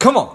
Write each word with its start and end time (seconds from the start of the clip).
Come 0.00 0.16
on. 0.16 0.34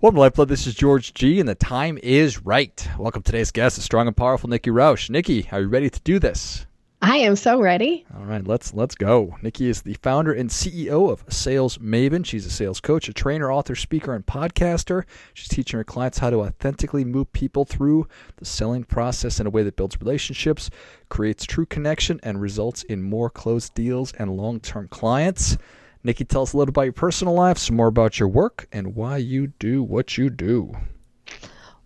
Welcome 0.00 0.16
to 0.16 0.20
Lifeblood. 0.20 0.48
This 0.48 0.68
is 0.68 0.76
George 0.76 1.12
G, 1.12 1.40
and 1.40 1.48
the 1.48 1.56
time 1.56 1.98
is 2.04 2.46
right. 2.46 2.88
Welcome 3.00 3.22
to 3.22 3.32
today's 3.32 3.50
guest, 3.50 3.74
the 3.74 3.82
strong 3.82 4.06
and 4.06 4.16
powerful 4.16 4.48
Nikki 4.48 4.70
Rausch. 4.70 5.10
Nikki, 5.10 5.48
are 5.50 5.62
you 5.62 5.66
ready 5.66 5.90
to 5.90 6.00
do 6.02 6.20
this? 6.20 6.66
I 7.04 7.16
am 7.16 7.34
so 7.34 7.60
ready. 7.60 8.06
All 8.16 8.24
right, 8.24 8.46
let's 8.46 8.72
let's 8.74 8.94
go. 8.94 9.36
Nikki 9.42 9.68
is 9.68 9.82
the 9.82 9.94
founder 9.94 10.32
and 10.32 10.48
CEO 10.48 11.10
of 11.10 11.24
Sales 11.28 11.78
Maven. 11.78 12.24
She's 12.24 12.46
a 12.46 12.50
sales 12.50 12.78
coach, 12.78 13.08
a 13.08 13.12
trainer, 13.12 13.50
author, 13.50 13.74
speaker, 13.74 14.14
and 14.14 14.24
podcaster. 14.24 15.02
She's 15.34 15.48
teaching 15.48 15.78
her 15.78 15.84
clients 15.84 16.18
how 16.18 16.30
to 16.30 16.42
authentically 16.42 17.04
move 17.04 17.32
people 17.32 17.64
through 17.64 18.06
the 18.36 18.44
selling 18.44 18.84
process 18.84 19.40
in 19.40 19.48
a 19.48 19.50
way 19.50 19.64
that 19.64 19.74
builds 19.74 20.00
relationships, 20.00 20.70
creates 21.08 21.44
true 21.44 21.66
connection, 21.66 22.20
and 22.22 22.40
results 22.40 22.84
in 22.84 23.02
more 23.02 23.30
closed 23.30 23.74
deals 23.74 24.12
and 24.12 24.36
long-term 24.36 24.86
clients. 24.86 25.58
Nikki, 26.04 26.24
tell 26.24 26.42
us 26.42 26.52
a 26.52 26.56
little 26.56 26.70
about 26.70 26.82
your 26.82 26.92
personal 26.92 27.34
life, 27.34 27.58
some 27.58 27.74
more 27.74 27.88
about 27.88 28.20
your 28.20 28.28
work, 28.28 28.68
and 28.70 28.94
why 28.94 29.16
you 29.16 29.48
do 29.48 29.82
what 29.82 30.16
you 30.16 30.30
do. 30.30 30.72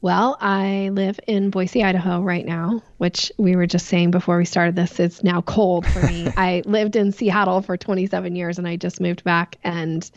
Well, 0.02 0.36
I 0.40 0.90
live 0.92 1.18
in 1.26 1.50
Boise, 1.50 1.82
Idaho 1.82 2.20
right 2.20 2.44
now, 2.44 2.82
which 2.98 3.32
we 3.38 3.56
were 3.56 3.66
just 3.66 3.86
saying 3.86 4.10
before 4.10 4.36
we 4.36 4.44
started 4.44 4.76
this 4.76 5.00
is 5.00 5.24
now 5.24 5.40
cold 5.40 5.86
for 5.86 6.02
me. 6.02 6.26
I 6.36 6.62
lived 6.66 6.96
in 6.96 7.12
Seattle 7.12 7.62
for 7.62 7.76
27 7.76 8.36
years 8.36 8.58
and 8.58 8.68
I 8.68 8.76
just 8.76 9.00
moved 9.00 9.24
back 9.24 9.56
and 9.64 10.08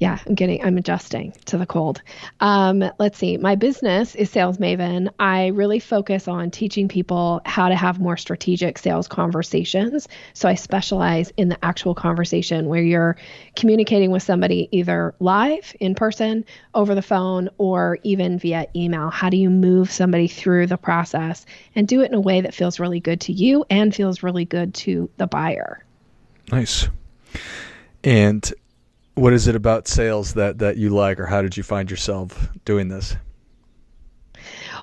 yeah, 0.00 0.18
I'm 0.26 0.34
getting, 0.34 0.64
I'm 0.64 0.78
adjusting 0.78 1.34
to 1.44 1.58
the 1.58 1.66
cold. 1.66 2.00
Um, 2.40 2.82
let's 2.98 3.18
see. 3.18 3.36
My 3.36 3.54
business 3.54 4.14
is 4.14 4.30
Sales 4.30 4.56
Maven. 4.56 5.10
I 5.18 5.48
really 5.48 5.78
focus 5.78 6.26
on 6.26 6.50
teaching 6.50 6.88
people 6.88 7.42
how 7.44 7.68
to 7.68 7.76
have 7.76 8.00
more 8.00 8.16
strategic 8.16 8.78
sales 8.78 9.06
conversations. 9.06 10.08
So 10.32 10.48
I 10.48 10.54
specialize 10.54 11.34
in 11.36 11.50
the 11.50 11.62
actual 11.62 11.94
conversation 11.94 12.66
where 12.68 12.82
you're 12.82 13.18
communicating 13.56 14.10
with 14.10 14.22
somebody 14.22 14.70
either 14.72 15.14
live, 15.20 15.76
in 15.80 15.94
person, 15.94 16.46
over 16.74 16.94
the 16.94 17.02
phone, 17.02 17.50
or 17.58 17.98
even 18.02 18.38
via 18.38 18.68
email. 18.74 19.10
How 19.10 19.28
do 19.28 19.36
you 19.36 19.50
move 19.50 19.92
somebody 19.92 20.28
through 20.28 20.68
the 20.68 20.78
process 20.78 21.44
and 21.74 21.86
do 21.86 22.00
it 22.00 22.06
in 22.06 22.14
a 22.14 22.20
way 22.20 22.40
that 22.40 22.54
feels 22.54 22.80
really 22.80 23.00
good 23.00 23.20
to 23.22 23.34
you 23.34 23.66
and 23.68 23.94
feels 23.94 24.22
really 24.22 24.46
good 24.46 24.72
to 24.76 25.10
the 25.18 25.26
buyer? 25.26 25.84
Nice. 26.50 26.88
And 28.02 28.50
what 29.20 29.34
is 29.34 29.46
it 29.46 29.54
about 29.54 29.86
sales 29.86 30.32
that 30.34 30.58
that 30.58 30.78
you 30.78 30.88
like 30.88 31.20
or 31.20 31.26
how 31.26 31.42
did 31.42 31.54
you 31.54 31.62
find 31.62 31.90
yourself 31.90 32.48
doing 32.64 32.88
this? 32.88 33.16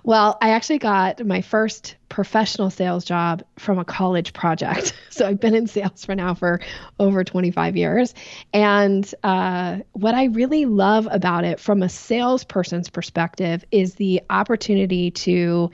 Well 0.04 0.38
i 0.42 0.52
actually 0.52 0.78
got 0.78 1.26
my 1.26 1.42
first 1.42 1.96
professional 2.08 2.70
sales 2.70 3.04
job 3.04 3.44
from 3.58 3.80
a 3.80 3.86
college 3.86 4.34
project. 4.34 4.94
So 5.10 5.28
i've 5.28 5.40
been 5.40 5.56
in 5.56 5.66
sales 5.66 6.06
for 6.06 6.14
now 6.14 6.36
for 6.36 6.62
over 7.00 7.24
25 7.24 7.76
years. 7.76 8.14
And 8.54 9.12
uh, 9.24 9.80
what 9.94 10.14
i 10.14 10.26
really 10.26 10.66
love 10.66 11.08
about 11.10 11.44
it 11.44 11.60
from 11.60 11.82
a 11.82 11.90
salesperson's 11.90 12.88
perspective 12.88 13.66
is 13.72 13.96
the 13.96 14.22
opportunity 14.30 15.10
to 15.10 15.72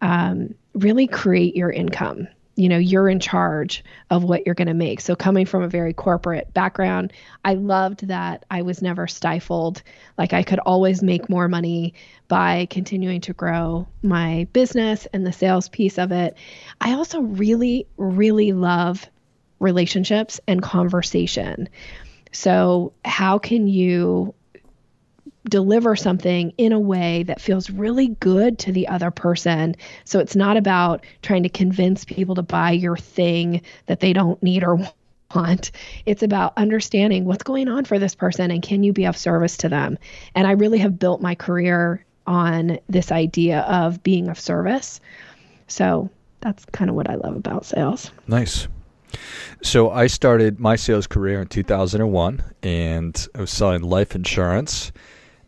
um, 0.00 0.54
really 0.72 1.06
create 1.06 1.54
your 1.54 1.70
income 1.70 2.28
you 2.58 2.68
know 2.68 2.76
you're 2.76 3.08
in 3.08 3.20
charge 3.20 3.84
of 4.10 4.24
what 4.24 4.44
you're 4.44 4.54
going 4.54 4.68
to 4.68 4.74
make. 4.74 5.00
So 5.00 5.14
coming 5.14 5.46
from 5.46 5.62
a 5.62 5.68
very 5.68 5.94
corporate 5.94 6.52
background 6.52 7.12
i 7.44 7.54
loved 7.54 8.08
that 8.08 8.44
i 8.50 8.62
was 8.62 8.82
never 8.82 9.06
stifled. 9.06 9.82
Like 10.18 10.32
i 10.32 10.42
could 10.42 10.58
always 10.58 11.02
make 11.02 11.28
more 11.30 11.48
money 11.48 11.94
by 12.26 12.66
continuing 12.68 13.20
to 13.22 13.32
grow 13.32 13.86
my 14.02 14.48
business 14.52 15.06
and 15.12 15.24
the 15.24 15.32
sales 15.32 15.68
piece 15.68 15.98
of 15.98 16.12
it. 16.12 16.36
I 16.80 16.94
also 16.94 17.20
really 17.20 17.86
really 17.96 18.52
love 18.52 19.06
relationships 19.60 20.40
and 20.46 20.62
conversation. 20.62 21.68
So 22.32 22.92
how 23.04 23.38
can 23.38 23.68
you 23.68 24.34
deliver 25.48 25.96
something 25.96 26.52
in 26.58 26.72
a 26.72 26.80
way 26.80 27.22
that 27.24 27.40
feels 27.40 27.70
really 27.70 28.08
good 28.20 28.58
to 28.60 28.72
the 28.72 28.88
other 28.88 29.10
person. 29.10 29.74
So 30.04 30.18
it's 30.18 30.36
not 30.36 30.56
about 30.56 31.04
trying 31.22 31.42
to 31.42 31.48
convince 31.48 32.04
people 32.04 32.34
to 32.36 32.42
buy 32.42 32.72
your 32.72 32.96
thing 32.96 33.62
that 33.86 34.00
they 34.00 34.12
don't 34.12 34.42
need 34.42 34.62
or 34.62 34.78
want. 35.34 35.70
It's 36.06 36.22
about 36.22 36.54
understanding 36.56 37.24
what's 37.24 37.42
going 37.42 37.68
on 37.68 37.84
for 37.84 37.98
this 37.98 38.14
person 38.14 38.50
and 38.50 38.62
can 38.62 38.82
you 38.82 38.92
be 38.92 39.04
of 39.04 39.16
service 39.16 39.56
to 39.58 39.68
them. 39.68 39.98
And 40.34 40.46
I 40.46 40.52
really 40.52 40.78
have 40.78 40.98
built 40.98 41.20
my 41.20 41.34
career 41.34 42.04
on 42.26 42.78
this 42.88 43.10
idea 43.10 43.60
of 43.60 44.02
being 44.02 44.28
of 44.28 44.38
service. 44.38 45.00
So 45.66 46.10
that's 46.40 46.64
kind 46.66 46.88
of 46.90 46.96
what 46.96 47.10
I 47.10 47.16
love 47.16 47.36
about 47.36 47.66
sales. 47.66 48.10
Nice. 48.26 48.68
So 49.62 49.90
I 49.90 50.06
started 50.06 50.60
my 50.60 50.76
sales 50.76 51.06
career 51.06 51.40
in 51.40 51.48
2001 51.48 52.42
and 52.62 53.28
I 53.34 53.40
was 53.40 53.50
selling 53.50 53.82
life 53.82 54.14
insurance 54.14 54.92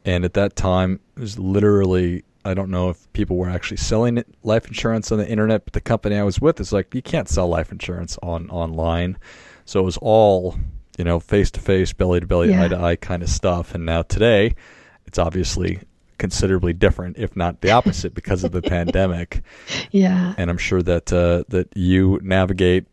and 0.05 0.25
at 0.25 0.34
that 0.34 0.56
time, 0.56 1.00
it 1.16 1.21
was 1.21 1.38
literally 1.38 2.25
I 2.44 2.55
don't 2.55 2.71
know 2.71 2.88
if 2.88 3.12
people 3.12 3.37
were 3.37 3.50
actually 3.50 3.77
selling 3.77 4.22
life 4.43 4.66
insurance 4.66 5.12
on 5.12 5.19
the 5.19 5.28
internet, 5.28 5.65
but 5.65 5.75
the 5.75 5.81
company 5.81 6.16
I 6.16 6.22
was 6.22 6.41
with 6.41 6.59
is 6.59 6.72
like 6.72 6.94
you 6.94 7.03
can't 7.03 7.28
sell 7.28 7.49
life 7.49 7.71
insurance 7.71 8.19
on 8.22 8.49
online. 8.50 9.19
So 9.66 9.81
it 9.81 9.84
was 9.84 9.99
all 9.99 10.56
you 10.97 11.05
know 11.05 11.21
face 11.21 11.50
to 11.53 11.60
face, 11.60 11.93
belly 11.93 12.21
to 12.21 12.27
belly, 12.27 12.56
eye 12.56 12.69
to 12.69 12.81
eye 12.81 12.97
kind 12.97 13.22
of 13.22 13.28
stuff. 13.28 13.75
And 13.75 13.84
now 13.84 14.03
today, 14.03 14.55
it's 15.06 15.19
obviously 15.19 15.81
considerably 16.19 16.72
different, 16.72 17.19
if 17.19 17.34
not 17.34 17.60
the 17.60 17.71
opposite, 17.71 18.15
because 18.15 18.44
of 18.44 18.53
the 18.53 18.62
pandemic. 18.77 19.43
Yeah. 19.91 20.34
And 20.37 20.50
I'm 20.50 20.59
sure 20.59 20.83
that 20.83 21.12
uh, 21.12 21.44
that 21.49 21.69
you 21.77 22.21
navigate 22.22 22.87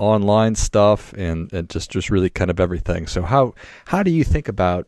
online 0.00 0.54
stuff 0.54 1.12
and, 1.14 1.52
and 1.52 1.68
just 1.68 1.90
just 1.90 2.10
really 2.10 2.30
kind 2.30 2.50
of 2.50 2.60
everything. 2.60 3.06
So 3.06 3.22
how 3.22 3.54
how 3.86 4.02
do 4.02 4.10
you 4.10 4.24
think 4.24 4.48
about 4.48 4.86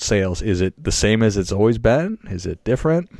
sales? 0.00 0.42
Is 0.42 0.60
it 0.60 0.82
the 0.82 0.92
same 0.92 1.22
as 1.22 1.36
it's 1.36 1.52
always 1.52 1.78
been? 1.78 2.18
Is 2.30 2.46
it 2.46 2.62
different? 2.64 3.10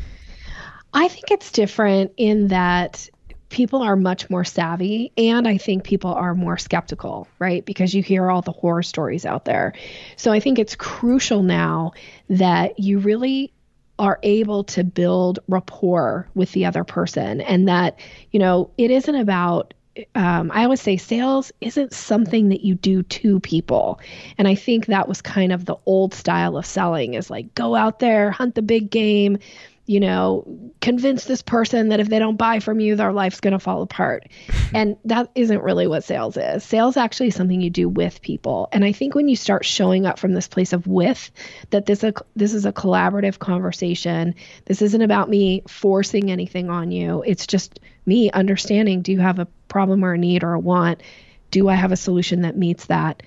I 0.93 1.09
think 1.09 1.31
it's 1.31 1.53
different 1.53 2.13
in 2.17 2.49
that 2.49 3.09
people 3.49 3.83
are 3.83 3.97
much 3.97 4.29
more 4.29 4.45
savvy 4.45 5.13
and 5.17 5.47
I 5.47 5.57
think 5.57 5.85
people 5.85 6.13
are 6.13 6.35
more 6.35 6.59
skeptical, 6.59 7.29
right? 7.39 7.65
Because 7.65 7.95
you 7.95 8.03
hear 8.03 8.31
all 8.31 8.43
the 8.43 8.53
horror 8.53 8.83
stories 8.83 9.25
out 9.25 9.45
there. 9.45 9.73
So 10.17 10.33
I 10.33 10.41
think 10.41 10.59
it's 10.59 10.75
crucial 10.75 11.43
now 11.43 11.93
that 12.29 12.79
you 12.79 12.99
really 12.99 13.53
are 13.99 14.19
able 14.23 14.65
to 14.65 14.85
build 14.85 15.39
rapport 15.49 16.29
with 16.35 16.53
the 16.53 16.67
other 16.67 16.85
person 16.85 17.41
and 17.41 17.69
that, 17.69 17.99
you 18.31 18.39
know, 18.39 18.71
it 18.77 18.91
isn't 18.91 19.15
about 19.15 19.75
um, 20.15 20.51
I 20.53 20.65
always 20.65 20.81
say 20.81 20.97
sales 20.97 21.53
isn't 21.61 21.93
something 21.93 22.51
that 22.51 22.65
you 22.65 22.75
do 22.75 23.03
to 23.03 23.41
people. 23.41 24.01
And 24.39 24.47
I 24.47 24.55
think 24.55 24.87
that 24.87 25.09
was 25.09 25.23
kind 25.23 25.53
of 25.53 25.65
the 25.65 25.77
old 25.87 26.15
style 26.15 26.57
of 26.57 26.67
selling 26.67 27.15
is 27.15 27.31
like 27.31 27.55
go 27.55 27.75
out 27.75 27.99
there, 27.99 28.31
hunt 28.31 28.55
the 28.55 28.63
big 28.63 28.91
game, 28.91 29.39
you 29.87 30.01
know, 30.01 30.45
convince 30.81 31.25
this 31.25 31.43
person 31.43 31.91
that 31.91 32.01
if 32.01 32.09
they 32.09 32.19
don't 32.19 32.37
buy 32.37 32.59
from 32.59 32.81
you, 32.81 32.97
their 32.97 33.13
life's 33.13 33.41
going 33.41 33.53
to 33.53 33.59
fall 33.59 33.83
apart. 33.83 34.29
and 34.75 34.97
that 35.05 35.31
isn't 35.37 35.63
really 35.63 35.87
what 35.87 36.03
sales 36.03 36.37
is. 36.37 36.65
Sales 36.65 36.97
actually 36.97 37.29
is 37.29 37.37
something 37.37 37.61
you 37.61 37.71
do 37.71 37.89
with 37.89 38.21
people. 38.21 38.69
And 38.73 38.85
I 38.85 38.91
think 38.91 39.15
when 39.15 39.29
you 39.29 39.37
start 39.37 39.65
showing 39.65 40.05
up 40.05 40.19
from 40.19 40.33
this 40.33 40.49
place 40.49 40.73
of 40.73 40.87
with, 40.89 41.31
that 41.71 41.87
this 41.87 42.03
a, 42.03 42.15
this 42.35 42.53
is 42.53 42.67
a 42.67 42.73
collaborative 42.73 43.39
conversation. 43.39 44.35
This 44.65 44.83
isn't 44.83 45.03
about 45.03 45.31
me 45.31 45.63
forcing 45.69 46.33
anything 46.33 46.69
on 46.69 46.91
you. 46.91 47.23
It's 47.25 47.47
just 47.47 47.79
me 48.07 48.31
understanding 48.33 49.03
do 49.03 49.13
you 49.13 49.21
have 49.21 49.39
a 49.39 49.49
problem 49.77 50.03
or 50.03 50.15
a 50.15 50.19
need 50.19 50.43
or 50.43 50.55
a 50.55 50.59
want? 50.59 51.03
Do 51.51 51.69
I 51.69 51.75
have 51.75 51.93
a 51.93 51.97
solution 51.97 52.41
that 52.43 52.57
meets 52.57 52.87
that? 52.87 53.23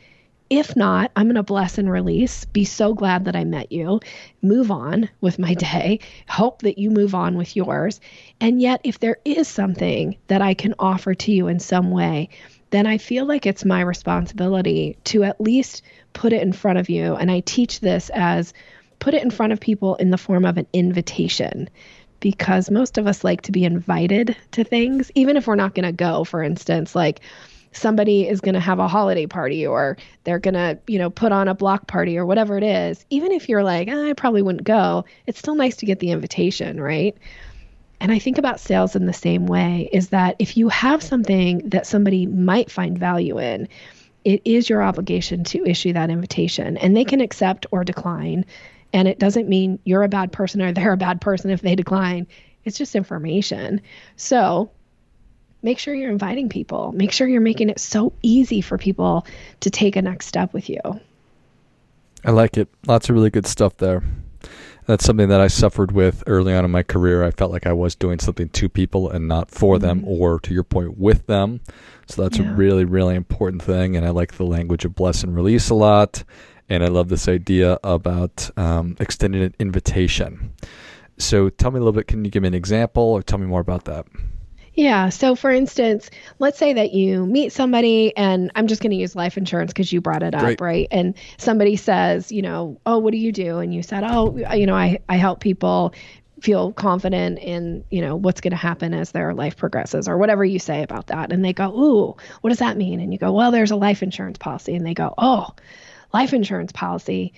If 0.49 0.75
not, 0.75 1.11
I'm 1.15 1.27
going 1.27 1.35
to 1.35 1.43
bless 1.43 1.77
and 1.77 1.91
release, 1.91 2.45
be 2.45 2.65
so 2.65 2.95
glad 2.95 3.25
that 3.25 3.35
I 3.35 3.43
met 3.43 3.71
you, 3.71 3.99
move 4.41 4.71
on 4.71 5.09
with 5.21 5.37
my 5.37 5.53
day, 5.53 5.99
hope 6.27 6.63
that 6.63 6.79
you 6.79 6.89
move 6.89 7.13
on 7.13 7.37
with 7.37 7.55
yours. 7.55 8.01
And 8.41 8.59
yet, 8.59 8.81
if 8.83 8.99
there 8.99 9.17
is 9.23 9.47
something 9.47 10.17
that 10.25 10.41
I 10.41 10.55
can 10.55 10.73
offer 10.79 11.13
to 11.13 11.31
you 11.31 11.49
in 11.49 11.59
some 11.59 11.91
way, 11.91 12.29
then 12.71 12.87
I 12.87 12.97
feel 12.97 13.27
like 13.27 13.45
it's 13.45 13.63
my 13.63 13.81
responsibility 13.81 14.97
to 15.03 15.25
at 15.25 15.39
least 15.39 15.83
put 16.13 16.33
it 16.33 16.41
in 16.41 16.51
front 16.51 16.79
of 16.79 16.89
you. 16.89 17.13
And 17.13 17.29
I 17.29 17.41
teach 17.41 17.79
this 17.79 18.09
as 18.09 18.55
put 18.97 19.13
it 19.13 19.21
in 19.21 19.29
front 19.29 19.53
of 19.53 19.59
people 19.59 19.97
in 19.97 20.09
the 20.09 20.17
form 20.17 20.45
of 20.45 20.57
an 20.57 20.65
invitation 20.73 21.69
because 22.19 22.69
most 22.69 22.97
of 22.97 23.07
us 23.07 23.23
like 23.23 23.41
to 23.43 23.51
be 23.51 23.65
invited 23.65 24.35
to 24.51 24.63
things, 24.63 25.11
even 25.15 25.37
if 25.37 25.47
we're 25.47 25.55
not 25.55 25.75
going 25.75 25.85
to 25.85 25.91
go, 25.91 26.23
for 26.23 26.43
instance, 26.43 26.95
like 26.95 27.21
somebody 27.71 28.27
is 28.27 28.41
going 28.41 28.55
to 28.55 28.59
have 28.59 28.79
a 28.79 28.87
holiday 28.87 29.27
party 29.27 29.65
or 29.65 29.97
they're 30.23 30.39
going 30.39 30.55
to, 30.55 30.79
you 30.87 30.97
know, 30.97 31.09
put 31.09 31.31
on 31.31 31.47
a 31.47 31.53
block 31.53 31.87
party 31.87 32.17
or 32.17 32.25
whatever 32.25 32.57
it 32.57 32.63
is. 32.63 33.05
Even 33.09 33.31
if 33.31 33.47
you're 33.47 33.63
like, 33.63 33.87
eh, 33.87 34.09
I 34.09 34.13
probably 34.13 34.41
wouldn't 34.41 34.63
go, 34.63 35.05
it's 35.27 35.39
still 35.39 35.55
nice 35.55 35.77
to 35.77 35.85
get 35.85 35.99
the 35.99 36.11
invitation, 36.11 36.81
right? 36.81 37.15
And 38.01 38.11
I 38.11 38.19
think 38.19 38.37
about 38.37 38.59
sales 38.59 38.95
in 38.95 39.05
the 39.05 39.13
same 39.13 39.45
way 39.45 39.89
is 39.91 40.09
that 40.09 40.37
if 40.39 40.55
you 40.57 40.69
have 40.69 41.03
something 41.03 41.69
that 41.69 41.85
somebody 41.85 42.25
might 42.25 42.71
find 42.71 42.97
value 42.97 43.39
in, 43.39 43.67
it 44.23 44.41
is 44.45 44.69
your 44.69 44.83
obligation 44.83 45.43
to 45.45 45.65
issue 45.65 45.93
that 45.93 46.09
invitation 46.09 46.77
and 46.77 46.95
they 46.95 47.05
can 47.05 47.21
accept 47.21 47.65
or 47.71 47.83
decline. 47.83 48.45
And 48.91 49.07
it 49.07 49.19
doesn't 49.19 49.47
mean 49.47 49.79
you're 49.83 50.03
a 50.03 50.09
bad 50.09 50.31
person 50.31 50.61
or 50.61 50.71
they're 50.71 50.93
a 50.93 50.97
bad 50.97 51.21
person 51.21 51.51
if 51.51 51.61
they 51.61 51.75
decline. 51.75 52.27
It's 52.65 52.77
just 52.77 52.95
information. 52.95 53.81
So 54.15 54.71
make 55.61 55.79
sure 55.79 55.93
you're 55.93 56.11
inviting 56.11 56.49
people. 56.49 56.91
Make 56.93 57.11
sure 57.11 57.27
you're 57.27 57.41
making 57.41 57.69
it 57.69 57.79
so 57.79 58.13
easy 58.21 58.61
for 58.61 58.77
people 58.77 59.25
to 59.61 59.69
take 59.69 59.95
a 59.95 60.01
next 60.01 60.25
step 60.25 60.53
with 60.53 60.69
you. 60.69 60.79
I 62.25 62.31
like 62.31 62.57
it. 62.57 62.67
Lots 62.87 63.09
of 63.09 63.15
really 63.15 63.29
good 63.29 63.47
stuff 63.47 63.77
there. 63.77 64.03
That's 64.87 65.05
something 65.05 65.29
that 65.29 65.39
I 65.39 65.47
suffered 65.47 65.91
with 65.91 66.23
early 66.25 66.51
on 66.53 66.65
in 66.65 66.71
my 66.71 66.81
career. 66.81 67.23
I 67.23 67.29
felt 67.29 67.51
like 67.51 67.67
I 67.67 67.73
was 67.73 67.93
doing 67.93 68.17
something 68.17 68.49
to 68.49 68.67
people 68.67 69.09
and 69.09 69.27
not 69.27 69.51
for 69.51 69.75
mm-hmm. 69.75 69.85
them, 69.85 70.03
or 70.03 70.39
to 70.39 70.53
your 70.53 70.63
point, 70.63 70.97
with 70.97 71.27
them. 71.27 71.61
So 72.07 72.23
that's 72.23 72.39
yeah. 72.39 72.51
a 72.51 72.55
really, 72.55 72.85
really 72.85 73.13
important 73.13 73.61
thing. 73.61 73.95
And 73.95 74.03
I 74.03 74.09
like 74.09 74.33
the 74.33 74.45
language 74.45 74.85
of 74.85 74.95
bless 74.95 75.23
and 75.23 75.35
release 75.35 75.69
a 75.69 75.75
lot. 75.75 76.23
And 76.69 76.83
I 76.83 76.87
love 76.87 77.09
this 77.09 77.27
idea 77.27 77.79
about 77.83 78.49
um, 78.57 78.95
extending 78.99 79.41
an 79.41 79.55
invitation. 79.59 80.53
So 81.17 81.49
tell 81.49 81.71
me 81.71 81.77
a 81.77 81.79
little 81.79 81.93
bit. 81.93 82.07
Can 82.07 82.23
you 82.23 82.31
give 82.31 82.43
me 82.43 82.47
an 82.47 82.53
example 82.53 83.03
or 83.03 83.21
tell 83.23 83.39
me 83.39 83.47
more 83.47 83.61
about 83.61 83.85
that? 83.85 84.05
Yeah. 84.75 85.09
So, 85.09 85.35
for 85.35 85.51
instance, 85.51 86.09
let's 86.37 86.57
say 86.57 86.71
that 86.71 86.93
you 86.93 87.25
meet 87.25 87.51
somebody, 87.51 88.15
and 88.15 88.49
I'm 88.55 88.67
just 88.67 88.81
going 88.81 88.91
to 88.91 88.97
use 88.97 89.13
life 89.13 89.37
insurance 89.37 89.73
because 89.73 89.91
you 89.91 89.99
brought 89.99 90.23
it 90.23 90.33
up, 90.33 90.41
Great. 90.41 90.61
right? 90.61 90.87
And 90.89 91.15
somebody 91.37 91.75
says, 91.75 92.31
you 92.31 92.41
know, 92.41 92.79
oh, 92.85 92.97
what 92.97 93.11
do 93.11 93.17
you 93.17 93.33
do? 93.33 93.57
And 93.57 93.73
you 93.73 93.83
said, 93.83 94.05
oh, 94.05 94.37
you 94.53 94.65
know, 94.65 94.75
I, 94.75 94.99
I 95.09 95.17
help 95.17 95.41
people 95.41 95.93
feel 96.41 96.71
confident 96.71 97.37
in 97.39 97.83
you 97.89 97.99
know 97.99 98.15
what's 98.15 98.39
going 98.39 98.51
to 98.51 98.57
happen 98.57 98.93
as 98.93 99.11
their 99.11 99.33
life 99.33 99.57
progresses 99.57 100.07
or 100.07 100.17
whatever 100.17 100.45
you 100.45 100.57
say 100.57 100.83
about 100.83 101.07
that 101.07 101.33
and 101.33 101.43
they 101.43 101.51
go 101.51 101.69
ooh 101.77 102.15
what 102.39 102.49
does 102.49 102.59
that 102.59 102.77
mean 102.77 103.01
and 103.01 103.11
you 103.11 103.19
go 103.19 103.33
well 103.33 103.51
there's 103.51 103.71
a 103.71 103.75
life 103.75 104.01
insurance 104.01 104.37
policy 104.37 104.73
and 104.73 104.85
they 104.85 104.93
go 104.93 105.13
oh 105.17 105.49
life 106.13 106.33
insurance 106.33 106.71
policy 106.71 107.33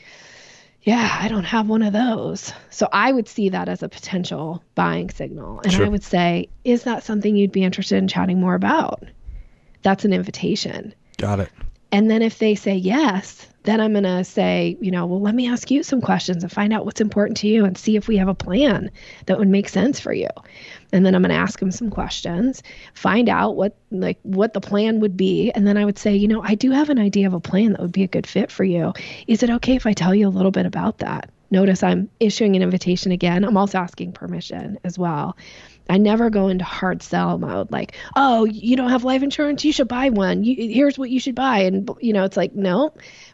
yeah, 0.84 1.18
I 1.22 1.28
don't 1.28 1.44
have 1.44 1.70
one 1.70 1.84
of 1.84 1.94
those. 1.94 2.54
So 2.72 2.88
I 2.92 3.12
would 3.12 3.28
see 3.28 3.50
that 3.50 3.70
as 3.70 3.84
a 3.84 3.90
potential 3.90 4.64
buying 4.74 5.12
signal. 5.12 5.62
And 5.64 5.72
sure. 5.72 5.86
I 5.86 5.90
would 5.90 6.04
say, 6.04 6.50
is 6.64 6.84
that 6.84 7.04
something 7.04 7.36
you'd 7.36 7.52
be 7.52 7.64
interested 7.64 7.98
in 7.98 8.08
chatting 8.08 8.40
more 8.40 8.56
about? 8.56 9.04
That's 9.84 10.06
an 10.06 10.14
invitation. 10.14 10.96
Got 11.18 11.40
it. 11.40 11.50
And 11.92 12.10
then 12.10 12.24
if 12.24 12.40
they 12.40 12.56
say 12.56 12.76
yes, 12.76 13.46
then 13.64 13.80
I'm 13.80 13.94
going 13.94 14.04
to 14.04 14.24
say, 14.24 14.78
you 14.82 14.92
know, 14.92 15.06
well, 15.06 15.22
let 15.22 15.36
me 15.36 15.48
ask 15.48 15.70
you 15.70 15.84
some 15.84 16.02
questions 16.02 16.44
and 16.44 16.52
find 16.52 16.74
out 16.74 16.86
what's 16.86 17.02
important 17.02 17.38
to 17.38 17.48
you 17.48 17.66
and 17.66 17.78
see 17.78 17.96
if 17.96 18.08
we 18.08 18.18
have 18.18 18.28
a 18.28 18.34
plan 18.34 18.90
that 19.28 19.38
would 19.38 19.48
make 19.48 19.70
sense 19.70 20.00
for 20.00 20.14
you. 20.14 20.30
And 20.92 21.06
then 21.06 21.14
I'm 21.14 21.22
going 21.22 21.30
to 21.30 21.36
ask 21.36 21.60
them 21.60 21.72
some 21.72 21.90
questions, 21.90 22.64
find 22.94 23.30
out 23.30 23.56
what 23.56 23.78
like 23.92 24.20
what 24.24 24.54
the 24.54 24.62
plan 24.62 25.00
would 25.00 25.16
be, 25.16 25.52
and 25.52 25.66
then 25.68 25.78
I 25.78 25.86
would 25.86 25.98
say, 25.98 26.16
you 26.16 26.28
know, 26.28 26.42
I 26.44 26.56
do 26.56 26.72
have 26.72 26.90
an 26.90 27.00
idea 27.00 27.28
of 27.28 27.34
a 27.34 27.40
plan 27.40 27.74
that 27.74 27.82
would 27.82 27.92
be 27.92 28.04
a 28.04 28.08
good 28.08 28.28
fit 28.28 28.52
for 28.52 28.64
you. 28.64 28.94
Is 29.28 29.44
it 29.44 29.50
okay 29.50 29.76
if 29.76 29.86
I 29.86 29.94
tell 29.94 30.16
you 30.16 30.28
a 30.28 30.30
little 30.30 30.52
bit 30.52 30.66
about 30.66 30.98
that? 31.00 31.30
Notice 31.52 31.84
I'm 31.84 32.10
issuing 32.20 32.56
an 32.56 32.62
invitation 32.62 33.12
again. 33.12 33.44
I'm 33.44 33.58
also 33.58 33.78
asking 33.78 34.14
permission 34.14 34.80
as 34.86 34.98
well. 34.98 35.36
I 35.92 35.98
never 35.98 36.30
go 36.30 36.48
into 36.48 36.64
hard 36.64 37.04
sell 37.04 37.38
mode 37.38 37.70
like, 37.70 37.98
oh, 38.16 38.46
you 38.46 38.78
don't 38.78 38.92
have 38.92 39.04
life 39.04 39.24
insurance, 39.24 39.66
you 39.66 39.74
should 39.74 39.90
buy 39.90 40.08
one. 40.10 40.46
You, 40.46 40.56
here's 40.56 40.98
what 40.98 41.10
you 41.10 41.20
should 41.20 41.36
buy, 41.36 41.60
and 41.60 41.90
you 42.00 42.14
know, 42.14 42.24
it's 42.24 42.38
like, 42.38 42.56
no, 42.56 42.94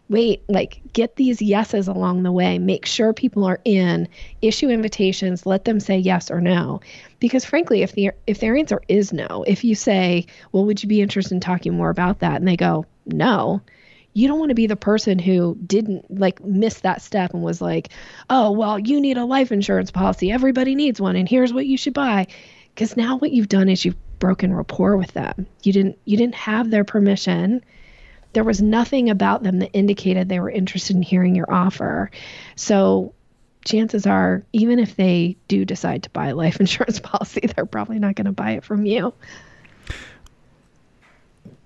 wait, 0.09 0.42
like 0.50 0.81
get 0.92 1.18
these 1.18 1.39
yeses 1.39 1.88
along 1.88 2.24
the 2.24 2.31
way. 2.31 2.57
Make 2.57 2.88
sure 2.88 3.13
people 3.13 3.44
are 3.44 3.62
in. 3.63 4.07
Issue 4.42 4.69
invitations. 4.69 5.45
Let 5.45 5.65
them 5.65 5.80
say 5.80 6.00
yes 6.00 6.31
or 6.31 6.42
no. 6.42 6.81
Because 7.19 7.45
frankly, 7.45 7.83
if 7.83 7.92
the 7.92 8.09
if 8.25 8.39
their 8.39 8.56
answer 8.57 8.81
is 8.88 9.13
no, 9.13 9.44
if 9.45 9.63
you 9.63 9.75
say, 9.75 10.25
well, 10.51 10.65
would 10.65 10.81
you 10.81 10.89
be 10.89 11.01
interested 11.01 11.36
in 11.36 11.39
talking 11.39 11.75
more 11.75 11.92
about 11.92 12.19
that, 12.21 12.38
and 12.38 12.48
they 12.48 12.57
go 12.57 12.88
no, 13.06 13.62
you 14.18 14.28
don't 14.28 14.40
want 14.40 14.50
to 14.50 14.56
be 14.56 14.66
the 14.66 14.75
person 14.75 15.19
who 15.19 15.56
didn't 15.66 16.19
like 16.19 16.44
miss 16.44 16.80
that 16.80 17.04
step 17.04 17.34
and 17.34 17.44
was 17.44 17.62
like, 17.62 17.90
oh, 18.31 18.50
well, 18.50 18.80
you 18.80 19.00
need 19.00 19.18
a 19.18 19.25
life 19.25 19.52
insurance 19.52 19.92
policy. 19.92 20.31
Everybody 20.31 20.74
needs 20.74 21.00
one, 21.00 21.16
and 21.16 21.30
here's 21.30 21.54
what 21.54 21.68
you 21.68 21.78
should 21.78 21.94
buy. 21.94 22.25
Because 22.74 22.98
now 22.98 23.18
what 23.18 23.31
you've 23.31 23.48
done 23.48 23.69
is 23.69 23.86
you've 23.86 23.96
broken 24.18 24.54
rapport 24.54 24.98
with 24.98 25.12
them. 25.14 25.46
You 25.62 25.72
didn't 25.72 26.00
you 26.06 26.18
didn't 26.18 26.36
have 26.36 26.72
their 26.72 26.84
permission 26.84 27.64
there 28.34 28.44
was 28.44 28.62
nothing 28.62 29.10
about 29.10 29.42
them 29.42 29.60
that 29.60 29.72
indicated 29.74 30.30
they 30.30 30.40
were 30.40 30.52
interested 30.52 30.96
in 30.96 31.02
hearing 31.02 31.34
your 31.34 31.52
offer. 31.52 32.12
So 32.56 33.14
chances 33.66 34.06
are, 34.06 34.44
even 34.54 34.78
if 34.78 34.96
they 34.96 35.38
do 35.48 35.66
decide 35.66 36.04
to 36.04 36.10
buy 36.12 36.28
a 36.28 36.36
life 36.36 36.60
insurance 36.60 37.00
policy, 37.00 37.42
they're 37.56 37.66
probably 37.66 37.98
not 37.98 38.16
going 38.16 38.25
to 38.25 38.31
buy 38.31 38.52
it 38.52 38.64
from 38.64 38.86
you. 38.86 39.14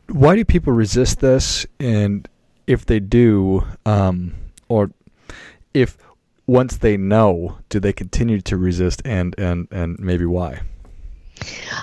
Why 0.08 0.36
do 0.36 0.46
people 0.46 0.72
resist 0.72 1.20
this? 1.20 1.66
And 1.80 2.28
if 2.68 2.86
they 2.86 3.00
do, 3.00 3.66
um, 3.86 4.34
or 4.70 4.92
if 5.74 5.98
once 6.48 6.78
they 6.78 6.98
know, 6.98 7.58
do 7.70 7.80
they 7.80 7.94
continue 7.94 8.42
to 8.42 8.58
resist 8.58 9.02
and, 9.06 9.36
and, 9.38 9.68
and 9.72 10.00
maybe 10.00 10.26
why? 10.26 10.62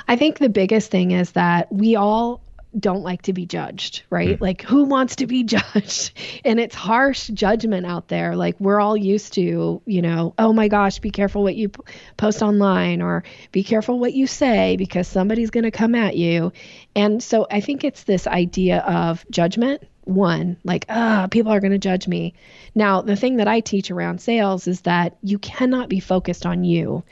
I 0.06 0.16
think 0.16 0.38
the 0.38 0.48
biggest 0.48 0.90
thing 0.90 1.10
is 1.10 1.32
that 1.32 1.72
we 1.72 1.96
all 1.96 2.40
don't 2.78 3.02
like 3.02 3.22
to 3.22 3.32
be 3.32 3.46
judged, 3.46 4.02
right? 4.10 4.38
Mm. 4.38 4.40
Like, 4.40 4.62
who 4.62 4.84
wants 4.84 5.16
to 5.16 5.26
be 5.26 5.42
judged? 5.44 6.12
And 6.44 6.60
it's 6.60 6.74
harsh 6.74 7.28
judgment 7.28 7.86
out 7.86 8.08
there. 8.08 8.36
Like, 8.36 8.58
we're 8.60 8.80
all 8.80 8.96
used 8.96 9.34
to, 9.34 9.80
you 9.84 10.02
know, 10.02 10.34
oh 10.38 10.52
my 10.52 10.68
gosh, 10.68 10.98
be 10.98 11.10
careful 11.10 11.42
what 11.42 11.56
you 11.56 11.70
post 12.16 12.42
online 12.42 13.00
or 13.02 13.24
be 13.52 13.62
careful 13.62 13.98
what 13.98 14.12
you 14.12 14.26
say 14.26 14.76
because 14.76 15.08
somebody's 15.08 15.50
going 15.50 15.64
to 15.64 15.70
come 15.70 15.94
at 15.94 16.16
you. 16.16 16.52
And 16.94 17.22
so 17.22 17.46
I 17.50 17.60
think 17.60 17.84
it's 17.84 18.04
this 18.04 18.26
idea 18.26 18.78
of 18.80 19.24
judgment. 19.30 19.82
One, 20.04 20.56
like, 20.64 20.86
ah, 20.88 21.28
people 21.30 21.52
are 21.52 21.60
going 21.60 21.72
to 21.72 21.78
judge 21.78 22.08
me. 22.08 22.32
Now, 22.74 23.02
the 23.02 23.16
thing 23.16 23.36
that 23.36 23.48
I 23.48 23.60
teach 23.60 23.90
around 23.90 24.22
sales 24.22 24.66
is 24.66 24.82
that 24.82 25.18
you 25.22 25.38
cannot 25.38 25.90
be 25.90 26.00
focused 26.00 26.46
on 26.46 26.64
you 26.64 27.04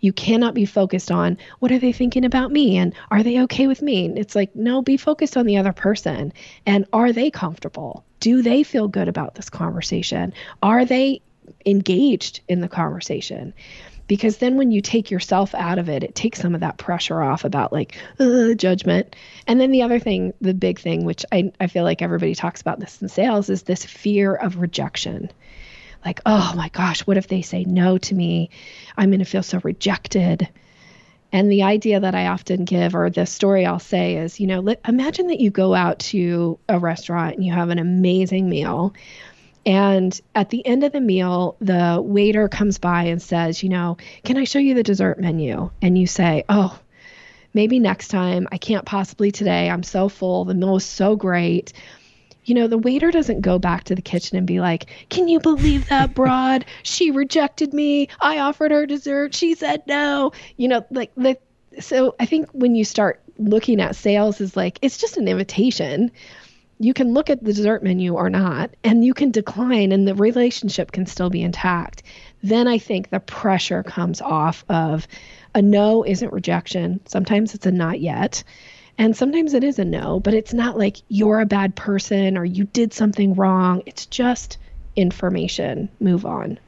you 0.00 0.12
cannot 0.12 0.54
be 0.54 0.64
focused 0.64 1.10
on 1.10 1.38
what 1.58 1.72
are 1.72 1.78
they 1.78 1.92
thinking 1.92 2.24
about 2.24 2.52
me 2.52 2.76
and 2.76 2.94
are 3.10 3.22
they 3.22 3.42
okay 3.42 3.66
with 3.66 3.82
me? 3.82 4.08
It's 4.16 4.34
like, 4.34 4.54
no, 4.54 4.82
be 4.82 4.96
focused 4.96 5.36
on 5.36 5.46
the 5.46 5.56
other 5.56 5.72
person 5.72 6.32
and 6.64 6.86
are 6.92 7.12
they 7.12 7.30
comfortable? 7.30 8.04
Do 8.20 8.42
they 8.42 8.62
feel 8.62 8.88
good 8.88 9.08
about 9.08 9.34
this 9.34 9.50
conversation? 9.50 10.32
Are 10.62 10.84
they 10.84 11.22
engaged 11.64 12.40
in 12.48 12.60
the 12.60 12.68
conversation? 12.68 13.54
because 14.08 14.38
then 14.38 14.56
when 14.56 14.70
you 14.70 14.80
take 14.80 15.10
yourself 15.10 15.54
out 15.54 15.78
of 15.78 15.88
it 15.88 16.04
it 16.04 16.14
takes 16.14 16.40
some 16.40 16.54
of 16.54 16.60
that 16.60 16.78
pressure 16.78 17.22
off 17.22 17.44
about 17.44 17.72
like 17.72 17.96
judgment 18.56 19.16
and 19.46 19.60
then 19.60 19.70
the 19.70 19.82
other 19.82 19.98
thing 19.98 20.32
the 20.40 20.54
big 20.54 20.78
thing 20.78 21.04
which 21.04 21.24
I, 21.32 21.52
I 21.60 21.66
feel 21.66 21.84
like 21.84 22.02
everybody 22.02 22.34
talks 22.34 22.60
about 22.60 22.80
this 22.80 23.00
in 23.02 23.08
sales 23.08 23.50
is 23.50 23.64
this 23.64 23.84
fear 23.84 24.34
of 24.34 24.58
rejection 24.58 25.30
like, 26.06 26.20
oh 26.24 26.52
my 26.56 26.68
gosh, 26.68 27.00
what 27.00 27.16
if 27.16 27.26
they 27.26 27.42
say 27.42 27.64
no 27.64 27.98
to 27.98 28.14
me? 28.14 28.50
I'm 28.96 29.10
going 29.10 29.18
to 29.18 29.24
feel 29.24 29.42
so 29.42 29.60
rejected. 29.62 30.48
And 31.32 31.50
the 31.50 31.64
idea 31.64 31.98
that 31.98 32.14
I 32.14 32.28
often 32.28 32.64
give, 32.64 32.94
or 32.94 33.10
the 33.10 33.26
story 33.26 33.66
I'll 33.66 33.80
say, 33.80 34.16
is 34.16 34.38
you 34.38 34.46
know, 34.46 34.60
let, 34.60 34.80
imagine 34.86 35.26
that 35.26 35.40
you 35.40 35.50
go 35.50 35.74
out 35.74 35.98
to 35.98 36.58
a 36.68 36.78
restaurant 36.78 37.34
and 37.34 37.44
you 37.44 37.52
have 37.52 37.70
an 37.70 37.80
amazing 37.80 38.48
meal. 38.48 38.94
And 39.66 40.18
at 40.32 40.48
the 40.48 40.64
end 40.64 40.84
of 40.84 40.92
the 40.92 41.00
meal, 41.00 41.56
the 41.60 42.00
waiter 42.00 42.48
comes 42.48 42.78
by 42.78 43.06
and 43.06 43.20
says, 43.20 43.64
you 43.64 43.68
know, 43.68 43.96
can 44.24 44.36
I 44.36 44.44
show 44.44 44.60
you 44.60 44.74
the 44.74 44.84
dessert 44.84 45.18
menu? 45.18 45.70
And 45.82 45.98
you 45.98 46.06
say, 46.06 46.44
oh, 46.48 46.78
maybe 47.52 47.80
next 47.80 48.08
time. 48.08 48.46
I 48.52 48.58
can't 48.58 48.86
possibly 48.86 49.32
today. 49.32 49.68
I'm 49.68 49.82
so 49.82 50.08
full. 50.08 50.44
The 50.44 50.54
meal 50.54 50.74
was 50.74 50.84
so 50.84 51.16
great 51.16 51.72
you 52.46 52.54
know, 52.54 52.68
the 52.68 52.78
waiter 52.78 53.10
doesn't 53.10 53.40
go 53.40 53.58
back 53.58 53.84
to 53.84 53.94
the 53.94 54.02
kitchen 54.02 54.38
and 54.38 54.46
be 54.46 54.60
like, 54.60 54.86
Can 55.10 55.28
you 55.28 55.40
believe 55.40 55.88
that 55.88 56.14
broad? 56.14 56.64
she 56.82 57.10
rejected 57.10 57.74
me. 57.74 58.08
I 58.20 58.38
offered 58.38 58.70
her 58.70 58.86
dessert. 58.86 59.34
She 59.34 59.54
said 59.54 59.82
no. 59.86 60.32
You 60.56 60.68
know, 60.68 60.86
like 60.90 61.12
the 61.16 61.36
so 61.80 62.14
I 62.18 62.24
think 62.24 62.48
when 62.52 62.74
you 62.74 62.84
start 62.84 63.20
looking 63.36 63.80
at 63.80 63.96
sales 63.96 64.40
is 64.40 64.56
like 64.56 64.78
it's 64.80 64.96
just 64.96 65.16
an 65.16 65.28
invitation. 65.28 66.12
You 66.78 66.94
can 66.94 67.14
look 67.14 67.30
at 67.30 67.42
the 67.42 67.52
dessert 67.54 67.82
menu 67.82 68.14
or 68.14 68.28
not, 68.28 68.70
and 68.84 69.02
you 69.02 69.14
can 69.14 69.30
decline 69.30 69.92
and 69.92 70.06
the 70.06 70.14
relationship 70.14 70.92
can 70.92 71.06
still 71.06 71.30
be 71.30 71.42
intact. 71.42 72.02
Then 72.42 72.68
I 72.68 72.78
think 72.78 73.08
the 73.08 73.18
pressure 73.20 73.82
comes 73.82 74.20
off 74.20 74.62
of 74.68 75.08
a 75.54 75.62
no 75.62 76.04
isn't 76.04 76.32
rejection. 76.32 77.00
Sometimes 77.06 77.54
it's 77.54 77.66
a 77.66 77.72
not 77.72 77.98
yet 77.98 78.44
and 78.98 79.16
sometimes 79.16 79.54
it 79.54 79.62
is 79.62 79.78
a 79.78 79.84
no, 79.84 80.20
but 80.20 80.34
it's 80.34 80.54
not 80.54 80.78
like 80.78 80.96
you're 81.08 81.40
a 81.40 81.46
bad 81.46 81.76
person 81.76 82.38
or 82.38 82.44
you 82.44 82.64
did 82.64 82.92
something 82.92 83.34
wrong. 83.34 83.82
It's 83.86 84.06
just 84.06 84.58
information. 84.96 85.88
Move 86.00 86.24
on. 86.24 86.58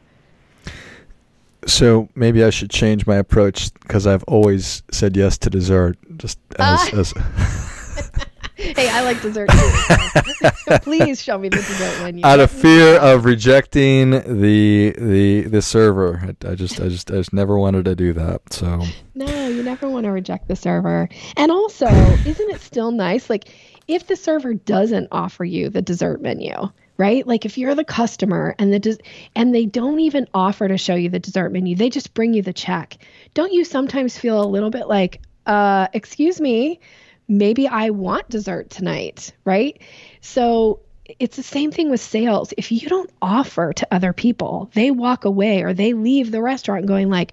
So 1.67 2.09
maybe 2.15 2.45
I 2.45 2.51
should 2.51 2.71
change 2.71 3.07
my 3.07 3.17
approach 3.17 3.73
because 3.75 4.07
I've 4.07 4.23
always 4.25 4.83
said 4.91 5.17
yes 5.17 5.39
to 5.39 5.51
dessert. 5.51 5.99
Just 6.17 6.39
as, 6.59 6.95
uh. 6.95 6.99
as 6.99 7.13
hey, 8.55 8.89
I 8.89 9.03
like 9.03 9.21
dessert 9.23 9.49
too. 9.51 10.79
Please 10.83 11.23
show 11.23 11.39
me 11.39 11.49
the 11.49 11.57
dessert 11.57 12.03
menu. 12.03 12.25
Out 12.25 12.41
of 12.41 12.51
fear 12.51 12.97
of 12.99 13.25
rejecting 13.25 14.11
the 14.11 14.95
the 14.99 15.43
the 15.43 15.63
server, 15.63 16.21
I, 16.23 16.51
I, 16.51 16.55
just 16.55 16.81
I 16.81 16.89
just 16.89 17.11
I 17.11 17.15
just 17.15 17.33
never 17.33 17.59
wanted 17.59 17.85
to 17.87 17.97
do 17.97 18.13
that. 18.13 18.53
So 18.53 18.83
no, 19.15 19.27
never 19.69 19.91
want 19.91 20.05
to 20.05 20.11
reject 20.11 20.49
the 20.49 20.57
server. 20.57 21.09
And 21.37 21.53
also, 21.53 22.17
isn't 22.25 22.51
it 22.51 22.61
still 22.63 22.91
nice? 22.91 23.29
Like 23.29 23.49
if 23.87 24.07
the 24.07 24.17
server 24.17 24.55
doesn't 24.55 25.09
offer 25.13 25.45
you 25.45 25.69
the 25.69 25.83
dessert 25.83 26.23
menu, 26.23 26.53
right? 26.97 27.27
Like 27.27 27.45
if 27.45 27.59
you're 27.59 27.75
the 27.75 27.85
customer 27.85 28.55
and 28.59 28.73
the 28.73 28.79
des- 28.79 29.03
and 29.37 29.55
they 29.55 29.67
don't 29.67 30.01
even 30.01 30.27
offer 30.33 30.69
to 30.69 30.79
show 30.79 30.95
you 30.95 31.11
the 31.11 31.19
dessert 31.19 31.51
menu, 31.53 31.77
they 31.77 31.91
just 31.91 32.15
bring 32.15 32.33
you 32.33 32.43
the 32.43 32.53
check. 32.53 32.97
Don't 33.35 33.53
you 33.53 33.65
sometimes 33.65 34.17
feel 34.19 34.43
a 34.43 34.49
little 34.49 34.71
bit 34.71 34.89
like, 34.89 35.21
uh, 35.47 35.89
excuse 35.93 36.41
me, 36.41 36.81
maybe 37.29 37.69
I 37.69 37.91
want 37.91 38.29
dessert 38.31 38.71
tonight, 38.71 39.33
right? 39.45 39.81
So 40.23 40.81
it's 41.19 41.37
the 41.37 41.43
same 41.43 41.71
thing 41.73 41.91
with 41.91 42.01
sales. 42.01 42.53
If 42.57 42.73
you 42.73 42.89
don't 42.89 43.11
offer 43.21 43.73
to 43.75 43.89
other 43.91 44.13
people, 44.13 44.71
they 44.75 44.91
walk 44.91 45.25
away 45.27 45.63
or 45.63 45.75
they 45.75 45.93
leave 45.93 46.31
the 46.31 46.43
restaurant 46.43 46.87
going 46.87 47.09
like, 47.11 47.33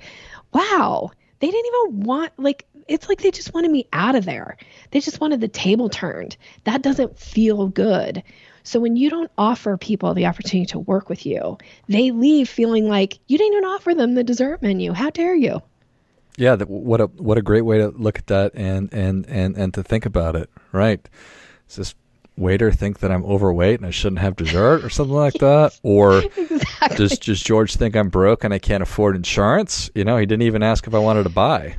"Wow, 0.54 1.12
they 1.40 1.52
didn't 1.52 1.66
even 1.66 2.04
want 2.04 2.32
like 2.38 2.66
it's 2.88 3.10
like 3.10 3.22
they 3.22 3.32
just 3.32 3.54
wanted 3.54 3.72
me 3.72 3.88
out 3.94 4.16
of 4.16 4.26
there. 4.26 4.58
They 4.92 5.00
just 5.00 5.20
wanted 5.20 5.42
the 5.42 5.48
table 5.48 5.90
turned. 5.90 6.38
That 6.66 6.82
doesn't 6.82 7.18
feel 7.18 7.68
good. 7.68 8.24
So 8.64 8.80
when 8.80 8.96
you 8.96 9.10
don't 9.10 9.32
offer 9.38 9.78
people 9.78 10.14
the 10.14 10.26
opportunity 10.26 10.66
to 10.68 10.80
work 10.80 11.10
with 11.10 11.26
you, 11.26 11.58
they 11.88 12.12
leave 12.12 12.50
feeling 12.50 12.88
like 12.88 13.20
you 13.28 13.38
didn't 13.38 13.54
even 13.54 13.66
offer 13.66 13.94
them 13.94 14.16
the 14.16 14.24
dessert 14.24 14.62
menu. 14.62 14.92
How 14.94 15.10
dare 15.12 15.36
you? 15.36 15.62
Yeah, 16.38 16.56
what 16.58 17.00
a 17.00 17.06
what 17.06 17.38
a 17.38 17.42
great 17.42 17.62
way 17.62 17.78
to 17.78 17.90
look 17.90 18.20
at 18.20 18.28
that 18.28 18.54
and 18.56 18.92
and 18.94 19.26
and 19.28 19.56
and 19.56 19.74
to 19.74 19.84
think 19.84 20.06
about 20.06 20.36
it. 20.36 20.50
Right? 20.72 21.08
Does 21.68 21.78
this 21.78 21.96
waiter 22.38 22.72
think 22.72 23.00
that 23.00 23.12
I'm 23.12 23.24
overweight 23.26 23.80
and 23.80 23.88
I 23.88 23.92
shouldn't 23.92 24.20
have 24.20 24.36
dessert 24.36 24.84
or 24.84 24.90
something 24.90 25.16
like 25.16 25.34
that? 25.36 25.78
Or 25.84 26.20
exactly. 26.38 26.98
does 26.98 27.20
does 27.20 27.42
George 27.42 27.76
think 27.76 27.96
I'm 27.96 28.10
broke 28.10 28.44
and 28.44 28.54
I 28.54 28.60
can't 28.60 28.84
afford 28.84 29.16
insurance? 29.16 29.90
You 29.96 30.06
know, 30.06 30.18
he 30.18 30.26
didn't 30.26 30.44
even 30.44 30.64
ask 30.64 30.88
if 30.88 30.94
I 30.94 31.00
wanted 31.00 31.24
to 31.24 31.30
buy. 31.30 31.76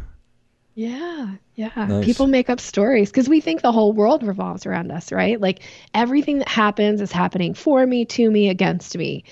Yeah, 0.74 1.36
yeah. 1.54 1.70
Nice. 1.74 2.04
People 2.04 2.26
make 2.26 2.50
up 2.50 2.60
stories 2.60 3.10
because 3.10 3.30
we 3.30 3.40
think 3.40 3.62
the 3.62 3.72
whole 3.72 3.94
world 3.94 4.22
revolves 4.22 4.66
around 4.66 4.92
us, 4.92 5.10
right? 5.10 5.40
Like 5.40 5.60
everything 5.94 6.38
that 6.38 6.48
happens 6.48 7.00
is 7.00 7.10
happening 7.10 7.54
for 7.54 7.86
me, 7.86 8.04
to 8.04 8.30
me, 8.30 8.50
against 8.50 8.96
me. 8.96 9.24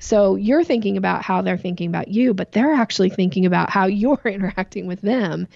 So 0.00 0.34
you're 0.34 0.64
thinking 0.64 0.96
about 0.96 1.22
how 1.22 1.42
they're 1.42 1.58
thinking 1.58 1.88
about 1.88 2.08
you, 2.08 2.34
but 2.34 2.52
they're 2.52 2.72
actually 2.72 3.10
thinking 3.10 3.46
about 3.46 3.70
how 3.70 3.86
you're 3.86 4.20
interacting 4.24 4.86
with 4.86 5.00
them. 5.02 5.46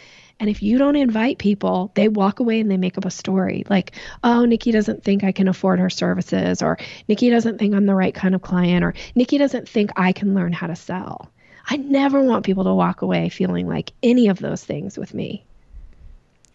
And 0.40 0.50
if 0.50 0.62
you 0.62 0.78
don't 0.78 0.96
invite 0.96 1.38
people, 1.38 1.92
they 1.94 2.08
walk 2.08 2.40
away 2.40 2.60
and 2.60 2.70
they 2.70 2.76
make 2.76 2.98
up 2.98 3.04
a 3.04 3.10
story 3.10 3.64
like, 3.70 3.92
oh, 4.24 4.44
Nikki 4.44 4.72
doesn't 4.72 5.04
think 5.04 5.22
I 5.22 5.32
can 5.32 5.48
afford 5.48 5.78
her 5.78 5.90
services, 5.90 6.60
or 6.62 6.78
Nikki 7.08 7.30
doesn't 7.30 7.58
think 7.58 7.74
I'm 7.74 7.86
the 7.86 7.94
right 7.94 8.14
kind 8.14 8.34
of 8.34 8.42
client, 8.42 8.84
or 8.84 8.94
Nikki 9.14 9.38
doesn't 9.38 9.68
think 9.68 9.90
I 9.96 10.12
can 10.12 10.34
learn 10.34 10.52
how 10.52 10.66
to 10.66 10.76
sell. 10.76 11.30
I 11.68 11.76
never 11.76 12.20
want 12.20 12.44
people 12.44 12.64
to 12.64 12.74
walk 12.74 13.02
away 13.02 13.28
feeling 13.28 13.68
like 13.68 13.92
any 14.02 14.28
of 14.28 14.38
those 14.38 14.62
things 14.62 14.98
with 14.98 15.14
me. 15.14 15.44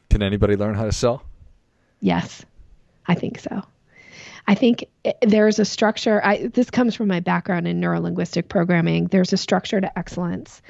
Can 0.10 0.22
anybody 0.22 0.56
learn 0.56 0.76
how 0.76 0.86
to 0.86 0.92
sell? 0.92 1.24
Yes, 2.02 2.46
I 3.08 3.16
think 3.16 3.40
so. 3.40 3.64
I 4.48 4.56
think 4.56 4.86
eh, 5.06 5.14
there's 5.22 5.60
a 5.60 5.66
structure. 5.66 6.24
I, 6.24 6.48
this 6.48 6.70
comes 6.70 6.96
from 6.96 7.08
my 7.08 7.20
background 7.20 7.68
in 7.68 7.80
neurolinguistic 7.80 8.48
programming. 8.48 9.06
There's 9.06 9.34
a 9.34 9.38
structure 9.38 9.80
to 9.80 10.00
excellence. 10.00 10.62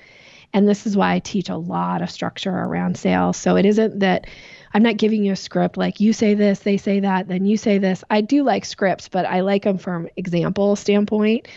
And 0.54 0.68
this 0.68 0.88
is 0.88 0.98
why 0.98 1.14
I 1.14 1.20
teach 1.20 1.50
a 1.50 1.58
lot 1.58 2.02
of 2.02 2.10
structure 2.10 2.52
around 2.52 2.98
sales. 2.98 3.38
So 3.38 3.56
it 3.56 3.66
isn't 3.66 4.00
that 4.00 4.28
I'm 4.74 4.84
not 4.84 4.98
giving 4.98 5.24
you 5.24 5.34
a 5.34 5.38
script 5.38 5.78
like 5.78 6.00
you 6.00 6.14
say 6.14 6.34
this, 6.34 6.60
they 6.60 6.78
say 6.78 7.02
that, 7.02 7.28
then 7.28 7.46
you 7.46 7.58
say 7.58 7.78
this. 7.78 8.04
I 8.10 8.22
do 8.22 8.44
like 8.44 8.66
scripts, 8.66 9.10
but 9.10 9.26
I 9.26 9.42
like 9.42 9.64
them 9.64 9.78
from 9.78 10.08
example 10.16 10.76
standpoint. 10.76 11.48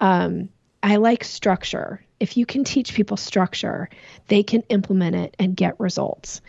Um, 0.00 0.48
I 0.82 0.96
like 0.96 1.24
structure 1.24 2.06
if 2.20 2.36
you 2.36 2.46
can 2.46 2.64
teach 2.64 2.94
people 2.94 3.16
structure, 3.16 3.88
they 4.28 4.42
can 4.42 4.62
implement 4.68 5.16
it 5.16 5.36
and 5.38 5.56
get 5.56 5.78
results. 5.78 6.40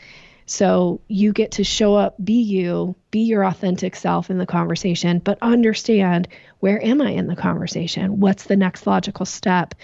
So 0.46 1.02
you 1.10 1.34
get 1.34 1.52
to 1.54 1.66
show 1.66 1.96
up, 1.96 2.16
be 2.24 2.42
you, 2.42 2.96
be 3.12 3.20
your 3.20 3.44
authentic 3.44 3.98
self 3.98 4.30
in 4.30 4.38
the 4.38 4.46
conversation, 4.46 5.20
but 5.20 5.38
understand 5.42 6.30
where 6.60 6.84
am 6.84 7.02
I 7.02 7.12
in 7.12 7.28
the 7.28 7.36
conversation? 7.36 8.22
What's 8.22 8.46
the 8.46 8.56
next 8.56 8.88
logical 8.88 9.26
step? 9.26 9.76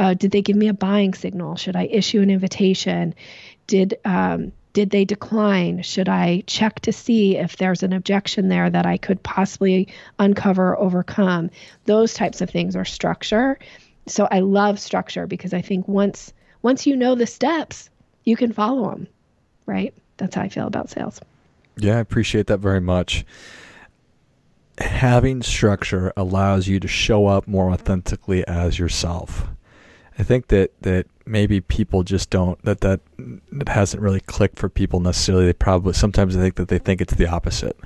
Uh, 0.00 0.14
did 0.14 0.32
they 0.32 0.42
give 0.42 0.56
me 0.56 0.66
a 0.66 0.74
buying 0.74 1.14
signal? 1.14 1.54
Should 1.54 1.76
I 1.76 1.84
issue 1.84 2.20
an 2.20 2.30
invitation? 2.30 3.14
Did 3.68 3.98
um, 4.04 4.50
did 4.72 4.90
they 4.90 5.04
decline? 5.04 5.82
Should 5.82 6.08
I 6.08 6.42
check 6.48 6.80
to 6.80 6.92
see 6.92 7.36
if 7.36 7.56
there's 7.56 7.84
an 7.84 7.92
objection 7.92 8.48
there 8.48 8.68
that 8.68 8.86
I 8.86 8.96
could 8.96 9.22
possibly 9.22 9.88
uncover 10.18 10.76
overcome? 10.76 11.50
Those 11.84 12.14
types 12.14 12.40
of 12.40 12.50
things 12.50 12.74
are 12.74 12.84
structure 12.84 13.58
so 14.10 14.28
I 14.30 14.40
love 14.40 14.78
structure 14.78 15.26
because 15.26 15.54
I 15.54 15.60
think 15.60 15.86
once 15.88 16.32
once 16.62 16.86
you 16.86 16.96
know 16.96 17.14
the 17.14 17.26
steps, 17.26 17.88
you 18.24 18.36
can 18.36 18.52
follow 18.52 18.90
them, 18.90 19.06
right? 19.66 19.94
That's 20.18 20.34
how 20.34 20.42
I 20.42 20.48
feel 20.48 20.66
about 20.66 20.90
sales. 20.90 21.20
Yeah, 21.76 21.96
I 21.96 22.00
appreciate 22.00 22.46
that 22.48 22.58
very 22.58 22.80
much. 22.80 23.24
Having 24.78 25.42
structure 25.42 26.12
allows 26.16 26.68
you 26.68 26.80
to 26.80 26.88
show 26.88 27.26
up 27.26 27.46
more 27.46 27.70
authentically 27.70 28.46
as 28.46 28.78
yourself. 28.78 29.48
I 30.20 30.22
think 30.22 30.48
that 30.48 30.70
that 30.82 31.06
maybe 31.24 31.62
people 31.62 32.02
just 32.02 32.28
don't 32.28 32.62
that 32.62 32.82
that 32.82 33.00
that 33.52 33.68
hasn't 33.70 34.02
really 34.02 34.20
clicked 34.20 34.58
for 34.58 34.68
people 34.68 35.00
necessarily. 35.00 35.46
They 35.46 35.54
probably 35.54 35.94
sometimes 35.94 36.36
I 36.36 36.40
think 36.40 36.56
that 36.56 36.68
they 36.68 36.78
think 36.78 37.00
it's 37.00 37.14
the 37.14 37.26
opposite. 37.26 37.76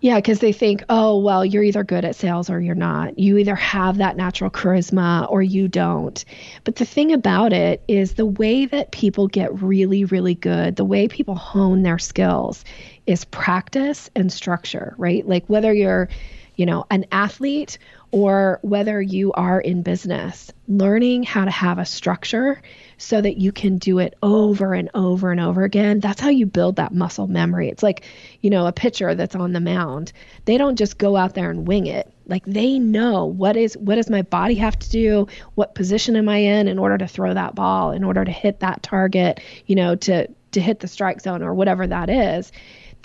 Yeah, 0.00 0.16
because 0.16 0.40
they 0.40 0.52
think, 0.52 0.84
oh, 0.90 1.18
well, 1.18 1.44
you're 1.44 1.62
either 1.62 1.82
good 1.82 2.04
at 2.04 2.14
sales 2.14 2.50
or 2.50 2.60
you're 2.60 2.74
not. 2.74 3.18
You 3.18 3.38
either 3.38 3.54
have 3.56 3.96
that 3.96 4.16
natural 4.16 4.50
charisma 4.50 5.30
or 5.30 5.42
you 5.42 5.68
don't. 5.68 6.22
But 6.64 6.76
the 6.76 6.84
thing 6.84 7.12
about 7.12 7.52
it 7.52 7.82
is 7.88 8.14
the 8.14 8.26
way 8.26 8.66
that 8.66 8.92
people 8.92 9.26
get 9.26 9.62
really, 9.62 10.04
really 10.04 10.34
good, 10.34 10.76
the 10.76 10.84
way 10.84 11.08
people 11.08 11.34
hone 11.34 11.82
their 11.82 11.98
skills 11.98 12.64
is 13.06 13.24
practice 13.24 14.10
and 14.14 14.30
structure, 14.32 14.94
right? 14.98 15.26
Like 15.26 15.46
whether 15.46 15.72
you're, 15.72 16.08
you 16.56 16.66
know, 16.66 16.86
an 16.90 17.04
athlete 17.12 17.78
or 18.10 18.58
whether 18.62 19.00
you 19.00 19.32
are 19.32 19.60
in 19.60 19.82
business, 19.82 20.50
learning 20.68 21.22
how 21.22 21.44
to 21.44 21.50
have 21.50 21.78
a 21.78 21.84
structure 21.84 22.60
so 22.98 23.20
that 23.20 23.36
you 23.36 23.52
can 23.52 23.76
do 23.76 23.98
it 23.98 24.14
over 24.22 24.72
and 24.72 24.88
over 24.94 25.30
and 25.30 25.40
over 25.40 25.64
again. 25.64 26.00
That's 26.00 26.20
how 26.20 26.30
you 26.30 26.46
build 26.46 26.76
that 26.76 26.94
muscle 26.94 27.26
memory. 27.26 27.68
It's 27.68 27.82
like, 27.82 28.04
you 28.40 28.48
know, 28.48 28.66
a 28.66 28.72
pitcher 28.72 29.14
that's 29.14 29.36
on 29.36 29.52
the 29.52 29.60
mound. 29.60 30.12
They 30.46 30.56
don't 30.56 30.76
just 30.76 30.96
go 30.96 31.16
out 31.16 31.34
there 31.34 31.50
and 31.50 31.66
wing 31.66 31.86
it. 31.86 32.10
Like 32.26 32.44
they 32.46 32.78
know 32.78 33.26
what 33.26 33.56
is 33.56 33.76
what 33.76 33.96
does 33.96 34.10
my 34.10 34.22
body 34.22 34.54
have 34.54 34.78
to 34.78 34.90
do? 34.90 35.28
What 35.54 35.74
position 35.74 36.16
am 36.16 36.28
I 36.28 36.38
in 36.38 36.68
in 36.68 36.78
order 36.78 36.98
to 36.98 37.06
throw 37.06 37.34
that 37.34 37.54
ball, 37.54 37.92
in 37.92 38.02
order 38.02 38.24
to 38.24 38.32
hit 38.32 38.60
that 38.60 38.82
target, 38.82 39.40
you 39.66 39.76
know, 39.76 39.94
to 39.94 40.28
to 40.52 40.60
hit 40.60 40.80
the 40.80 40.88
strike 40.88 41.20
zone 41.20 41.42
or 41.42 41.52
whatever 41.54 41.86
that 41.86 42.08
is 42.08 42.50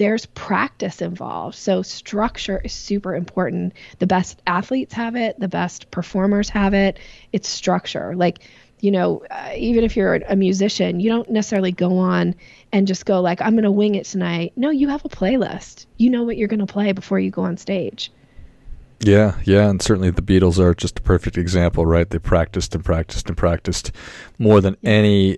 there's 0.02 0.26
practice 0.26 1.00
involved. 1.00 1.56
So 1.56 1.84
structure 1.84 2.60
is 2.64 2.74
super 2.74 3.14
important. 3.14 3.74
The 4.00 4.08
best 4.08 4.42
athletes 4.48 4.96
have 4.96 5.16
it, 5.16 5.40
the 5.40 5.48
best 5.48 5.92
performers 5.92 6.50
have 6.50 6.74
it. 6.74 6.98
It's 7.32 7.48
structure. 7.48 8.16
Like 8.16 8.40
you 8.80 8.90
know, 8.90 9.22
uh, 9.30 9.52
even 9.56 9.84
if 9.84 9.96
you're 9.96 10.16
a 10.16 10.36
musician, 10.36 11.00
you 11.00 11.12
don't 11.12 11.30
necessarily 11.30 11.72
go 11.72 12.00
on 12.00 12.34
and 12.72 12.88
just 12.88 13.06
go 13.06 13.22
like, 13.22 13.40
I'm 13.40 13.52
going 13.52 13.64
to 13.64 13.70
wing 13.70 13.94
it 13.94 14.06
tonight. 14.06 14.54
No, 14.56 14.72
you 14.72 14.88
have 14.88 15.06
a 15.06 15.10
playlist. 15.10 15.86
You 15.98 16.10
know 16.10 16.24
what 16.24 16.36
you're 16.36 16.48
going 16.48 16.66
to 16.66 16.74
play 16.74 16.92
before 16.92 17.20
you 17.20 17.30
go 17.30 17.44
on 17.44 17.58
stage. 17.58 18.12
Yeah, 19.02 19.36
yeah, 19.44 19.70
and 19.70 19.80
certainly 19.84 20.10
the 20.10 20.24
Beatles 20.24 20.58
are 20.58 20.74
just 20.74 20.98
a 20.98 21.02
perfect 21.04 21.38
example, 21.38 21.86
right? 21.86 22.10
They 22.10 22.18
practiced 22.18 22.74
and 22.74 22.84
practiced 22.84 23.28
and 23.28 23.38
practiced 23.38 23.92
more 24.40 24.62
than 24.62 24.78
any 24.84 25.38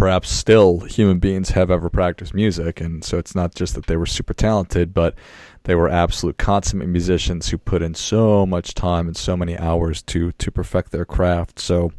perhaps 0.00 0.30
still 0.30 0.80
human 0.80 1.18
beings 1.18 1.50
have 1.50 1.70
ever 1.70 1.88
practiced 1.88 2.34
music 2.34 2.80
and 2.80 3.04
so 3.04 3.18
it's 3.18 3.34
not 3.34 3.54
just 3.54 3.74
that 3.74 3.86
they 3.86 3.96
were 3.96 4.06
super 4.06 4.34
talented 4.34 4.92
but 4.94 5.14
they 5.64 5.74
were 5.74 5.88
absolute 5.88 6.38
consummate 6.38 6.88
musicians 6.88 7.48
who 7.50 7.58
put 7.58 7.82
in 7.82 7.94
so 7.94 8.46
much 8.46 8.74
time 8.74 9.06
and 9.06 9.16
so 9.16 9.36
many 9.36 9.56
hours 9.58 10.02
to 10.02 10.32
to 10.32 10.50
perfect 10.50 10.90
their 10.90 11.04
craft 11.04 11.58
so 11.58 11.92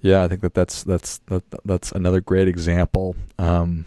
yeah, 0.00 0.22
I 0.22 0.28
think 0.28 0.42
that 0.42 0.54
that's 0.54 0.84
that's 0.84 1.18
that, 1.26 1.42
that's 1.64 1.92
another 1.92 2.20
great 2.20 2.48
example. 2.48 3.16
Um, 3.38 3.86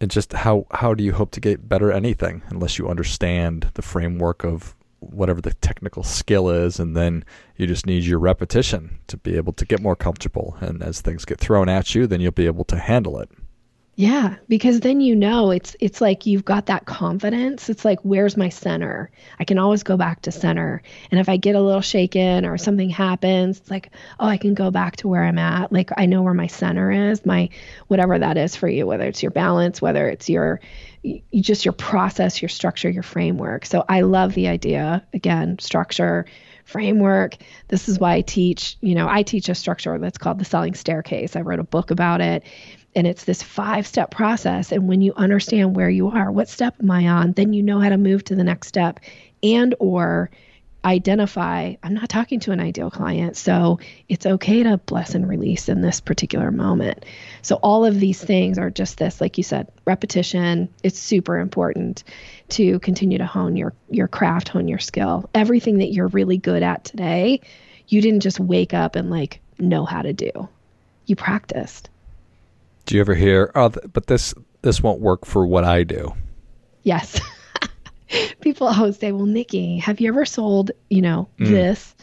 and 0.00 0.10
just 0.10 0.32
how 0.32 0.66
how 0.70 0.94
do 0.94 1.02
you 1.02 1.12
hope 1.12 1.30
to 1.32 1.40
get 1.40 1.68
better 1.68 1.90
at 1.90 1.96
anything 1.96 2.42
unless 2.50 2.78
you 2.78 2.88
understand 2.88 3.70
the 3.74 3.82
framework 3.82 4.44
of 4.44 4.74
whatever 5.12 5.40
the 5.40 5.54
technical 5.54 6.02
skill 6.02 6.48
is, 6.50 6.78
and 6.78 6.96
then 6.96 7.24
you 7.56 7.66
just 7.66 7.86
need 7.86 8.04
your 8.04 8.18
repetition 8.18 8.98
to 9.06 9.16
be 9.16 9.36
able 9.36 9.52
to 9.54 9.64
get 9.64 9.80
more 9.80 9.96
comfortable. 9.96 10.56
And 10.60 10.82
as 10.82 11.00
things 11.00 11.24
get 11.24 11.38
thrown 11.38 11.68
at 11.68 11.94
you, 11.94 12.06
then 12.06 12.20
you'll 12.20 12.32
be 12.32 12.46
able 12.46 12.64
to 12.64 12.78
handle 12.78 13.18
it. 13.18 13.30
Yeah, 13.98 14.36
because 14.46 14.78
then 14.78 15.00
you 15.00 15.16
know 15.16 15.50
it's 15.50 15.74
it's 15.80 16.00
like 16.00 16.24
you've 16.24 16.44
got 16.44 16.66
that 16.66 16.86
confidence. 16.86 17.68
It's 17.68 17.84
like 17.84 17.98
where's 18.04 18.36
my 18.36 18.48
center? 18.48 19.10
I 19.40 19.44
can 19.44 19.58
always 19.58 19.82
go 19.82 19.96
back 19.96 20.22
to 20.22 20.30
center. 20.30 20.82
And 21.10 21.18
if 21.18 21.28
I 21.28 21.36
get 21.36 21.56
a 21.56 21.60
little 21.60 21.80
shaken 21.80 22.46
or 22.46 22.58
something 22.58 22.90
happens, 22.90 23.58
it's 23.58 23.72
like, 23.72 23.90
oh, 24.20 24.26
I 24.28 24.36
can 24.36 24.54
go 24.54 24.70
back 24.70 24.94
to 24.98 25.08
where 25.08 25.24
I'm 25.24 25.36
at. 25.36 25.72
Like 25.72 25.90
I 25.96 26.06
know 26.06 26.22
where 26.22 26.32
my 26.32 26.46
center 26.46 26.92
is, 27.10 27.26
my 27.26 27.48
whatever 27.88 28.16
that 28.16 28.36
is 28.36 28.54
for 28.54 28.68
you, 28.68 28.86
whether 28.86 29.02
it's 29.02 29.20
your 29.20 29.32
balance, 29.32 29.82
whether 29.82 30.08
it's 30.08 30.28
your 30.28 30.60
you, 31.02 31.20
just 31.40 31.64
your 31.64 31.72
process, 31.72 32.40
your 32.40 32.50
structure, 32.50 32.88
your 32.88 33.02
framework. 33.02 33.66
So 33.66 33.84
I 33.88 34.02
love 34.02 34.34
the 34.34 34.46
idea 34.46 35.04
again, 35.12 35.58
structure, 35.58 36.24
framework. 36.64 37.34
This 37.66 37.88
is 37.88 37.98
why 37.98 38.14
I 38.14 38.20
teach, 38.20 38.76
you 38.80 38.94
know, 38.94 39.08
I 39.08 39.24
teach 39.24 39.48
a 39.48 39.56
structure 39.56 39.98
that's 39.98 40.18
called 40.18 40.38
the 40.38 40.44
selling 40.44 40.74
staircase. 40.74 41.34
I 41.34 41.40
wrote 41.40 41.58
a 41.58 41.64
book 41.64 41.90
about 41.90 42.20
it 42.20 42.44
and 42.98 43.06
it's 43.06 43.24
this 43.24 43.42
five 43.42 43.86
step 43.86 44.10
process 44.10 44.72
and 44.72 44.88
when 44.88 45.00
you 45.00 45.12
understand 45.16 45.74
where 45.74 45.90
you 45.90 46.08
are 46.08 46.30
what 46.30 46.48
step 46.48 46.74
am 46.80 46.90
i 46.90 47.08
on 47.08 47.32
then 47.32 47.52
you 47.52 47.62
know 47.62 47.80
how 47.80 47.88
to 47.88 47.96
move 47.96 48.22
to 48.24 48.34
the 48.34 48.44
next 48.44 48.68
step 48.68 49.00
and 49.42 49.74
or 49.78 50.30
identify 50.84 51.74
I'm 51.82 51.94
not 51.94 52.08
talking 52.08 52.40
to 52.40 52.52
an 52.52 52.60
ideal 52.60 52.90
client. 52.90 53.36
So 53.36 53.80
it's 54.08 54.26
okay 54.26 54.62
to 54.62 54.78
bless 54.78 55.14
and 55.14 55.28
release 55.28 55.68
in 55.68 55.80
this 55.80 56.00
particular 56.00 56.50
moment. 56.50 57.04
So 57.42 57.56
all 57.56 57.84
of 57.84 57.98
these 57.98 58.22
things 58.22 58.58
are 58.58 58.70
just 58.70 58.96
this, 58.98 59.20
like 59.20 59.38
you 59.38 59.44
said, 59.44 59.68
repetition. 59.84 60.68
It's 60.82 60.98
super 60.98 61.38
important 61.38 62.04
to 62.50 62.78
continue 62.78 63.18
to 63.18 63.26
hone 63.26 63.56
your 63.56 63.74
your 63.90 64.08
craft, 64.08 64.48
hone 64.48 64.68
your 64.68 64.78
skill. 64.78 65.28
Everything 65.34 65.78
that 65.78 65.92
you're 65.92 66.08
really 66.08 66.38
good 66.38 66.62
at 66.62 66.84
today, 66.84 67.40
you 67.88 68.00
didn't 68.00 68.20
just 68.20 68.38
wake 68.38 68.72
up 68.72 68.94
and 68.94 69.10
like 69.10 69.40
know 69.58 69.84
how 69.84 70.02
to 70.02 70.12
do. 70.12 70.48
You 71.06 71.16
practiced. 71.16 71.90
Do 72.88 72.94
you 72.94 73.02
ever 73.02 73.14
hear, 73.14 73.52
oh, 73.54 73.68
but 73.68 74.06
this 74.06 74.32
this 74.62 74.82
won't 74.82 75.02
work 75.02 75.26
for 75.26 75.46
what 75.46 75.62
I 75.62 75.84
do? 75.84 76.14
Yes. 76.84 77.20
people 78.40 78.66
always 78.66 78.98
say, 78.98 79.12
"Well, 79.12 79.26
Nikki, 79.26 79.76
have 79.76 80.00
you 80.00 80.08
ever 80.08 80.24
sold, 80.24 80.70
you 80.88 81.02
know, 81.02 81.28
mm. 81.38 81.48
this? 81.48 81.94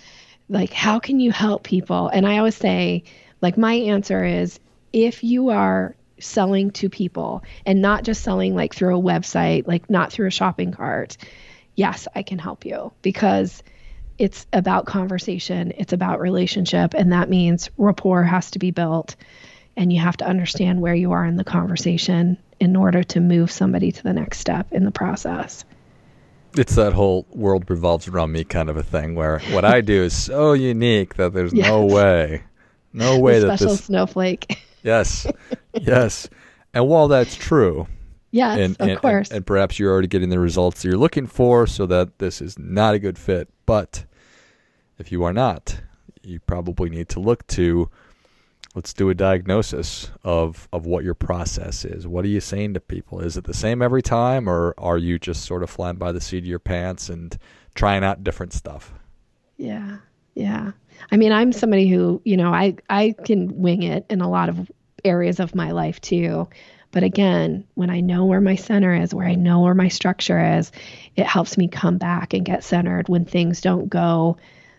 Like, 0.48 0.72
how 0.72 1.00
can 1.00 1.20
you 1.20 1.32
help 1.32 1.64
people?" 1.64 2.08
And 2.10 2.28
I 2.28 2.38
always 2.38 2.56
say, 2.56 3.04
like, 3.42 3.58
my 3.58 3.74
answer 3.74 4.24
is, 4.24 4.60
if 4.94 5.24
you 5.24 5.50
are 5.50 5.96
selling 6.20 6.70
to 6.74 6.88
people 6.88 7.44
and 7.66 7.82
not 7.82 8.04
just 8.04 8.22
selling 8.22 8.54
like 8.54 8.76
through 8.76 8.96
a 8.96 9.02
website, 9.02 9.66
like 9.66 9.90
not 9.90 10.14
through 10.14 10.28
a 10.28 10.32
shopping 10.32 10.72
cart, 10.72 11.18
yes, 11.74 12.08
I 12.14 12.22
can 12.22 12.38
help 12.38 12.64
you 12.64 12.94
because 13.02 13.64
it's 14.20 14.46
about 14.54 14.86
conversation, 14.86 15.74
it's 15.78 15.94
about 15.94 16.20
relationship, 16.20 16.94
and 16.94 17.12
that 17.12 17.28
means 17.28 17.72
rapport 17.76 18.22
has 18.22 18.52
to 18.52 18.60
be 18.60 18.70
built 18.70 19.16
and 19.78 19.92
you 19.92 20.00
have 20.00 20.18
to 20.18 20.26
understand 20.26 20.82
where 20.82 20.94
you 20.94 21.12
are 21.12 21.26
in 21.26 21.36
the 21.36 21.44
conversation 21.44 22.38
in 22.60 22.76
order 22.76 23.04
to 23.04 23.20
move 23.20 23.52
somebody 23.52 23.92
to 23.92 24.04
the 24.04 24.14
next 24.14 24.40
step 24.40 24.68
in 24.72 24.86
the 24.86 24.92
process. 24.92 25.66
It's 26.58 26.76
that 26.76 26.94
whole 26.94 27.26
world 27.32 27.70
revolves 27.70 28.08
around 28.08 28.32
me 28.32 28.46
kind 28.46 28.70
of 28.70 28.78
a 28.78 28.84
thing 28.84 29.16
where 29.16 29.40
what 29.52 29.66
I 29.66 29.82
do 29.82 30.04
is 30.04 30.16
so 30.16 30.54
unique 30.54 31.16
that 31.16 31.34
there's 31.34 31.54
yes. 31.54 31.68
no 31.68 31.86
way, 31.86 32.44
no 32.94 33.20
way 33.20 33.40
the 33.40 33.48
that 33.48 33.60
special 33.60 33.76
this 33.76 33.86
snowflake. 33.86 34.60
yes, 34.84 35.28
yes, 35.74 36.30
and 36.74 36.88
while 36.88 37.10
that's 37.10 37.36
true, 37.36 37.88
yes, 38.32 38.58
and, 38.58 38.78
of 38.80 38.88
and, 38.88 39.02
course, 39.02 39.30
and, 39.30 39.38
and 39.38 39.46
perhaps 39.46 39.78
you're 39.78 39.92
already 39.92 40.08
getting 40.08 40.30
the 40.30 40.40
results 40.40 40.82
that 40.82 40.88
you're 40.88 40.98
looking 40.98 41.28
for, 41.28 41.68
so 41.68 41.86
that 41.88 42.20
this 42.20 42.42
is 42.42 42.58
not 42.58 42.94
a 42.94 43.00
good 43.00 43.18
fit. 43.18 43.50
But 43.66 44.06
if 44.98 45.12
you 45.12 45.26
are 45.26 45.34
not, 45.34 45.82
you 46.24 46.40
probably 46.40 46.90
need 46.90 47.10
to 47.10 47.20
look 47.20 47.46
to 47.48 47.90
let's 48.76 48.94
do 48.94 49.10
a 49.10 49.16
diagnosis 49.16 50.12
of 50.24 50.68
of 50.72 50.86
what 50.86 51.04
your 51.04 51.16
process 51.16 51.86
is. 51.86 52.06
What 52.06 52.26
are 52.26 52.30
you 52.30 52.42
saying 52.42 52.76
to 52.76 52.80
people? 52.80 53.22
Is 53.22 53.38
it 53.38 53.46
the 53.46 53.54
same 53.54 53.82
every 53.82 54.02
time, 54.02 54.48
or 54.48 54.76
are 54.78 54.98
you 54.98 55.18
just 55.18 55.46
sort 55.46 55.64
of 55.64 55.70
flying 55.70 55.96
by 55.96 56.12
the 56.12 56.22
seat 56.22 56.40
of 56.40 56.46
your 56.46 56.60
pants 56.60 57.10
and 57.10 57.36
trying 57.74 58.04
out 58.04 58.24
different 58.24 58.54
stuff? 58.54 58.94
Yeah, 59.58 59.98
yeah. 60.36 60.72
I 61.12 61.18
mean, 61.18 61.32
I'm 61.32 61.54
somebody 61.54 61.88
who 61.88 62.22
you 62.26 62.38
know 62.38 62.54
I 62.54 62.76
I 62.90 63.16
can 63.26 63.62
wing 63.62 63.84
it 63.84 64.06
in 64.10 64.22
a 64.22 64.30
lot 64.30 64.50
of 64.50 64.72
areas 65.04 65.40
of 65.40 65.56
my 65.56 65.72
life 65.72 66.02
too. 66.02 66.50
But 66.92 67.04
again, 67.04 67.66
when 67.74 67.90
I 67.90 68.00
know 68.00 68.26
where 68.26 68.40
my 68.40 68.56
center 68.56 68.96
is, 68.96 69.14
where 69.14 69.28
I 69.28 69.36
know 69.36 69.62
where 69.62 69.74
my 69.74 69.90
structure 69.90 70.58
is, 70.58 70.72
it 71.18 71.26
helps 71.26 71.58
me 71.58 71.68
come 71.68 71.98
back 71.98 72.34
and 72.34 72.46
get 72.46 72.64
centered 72.64 73.10
when 73.10 73.26
things 73.26 73.60
don't 73.60 73.90
go 73.90 74.38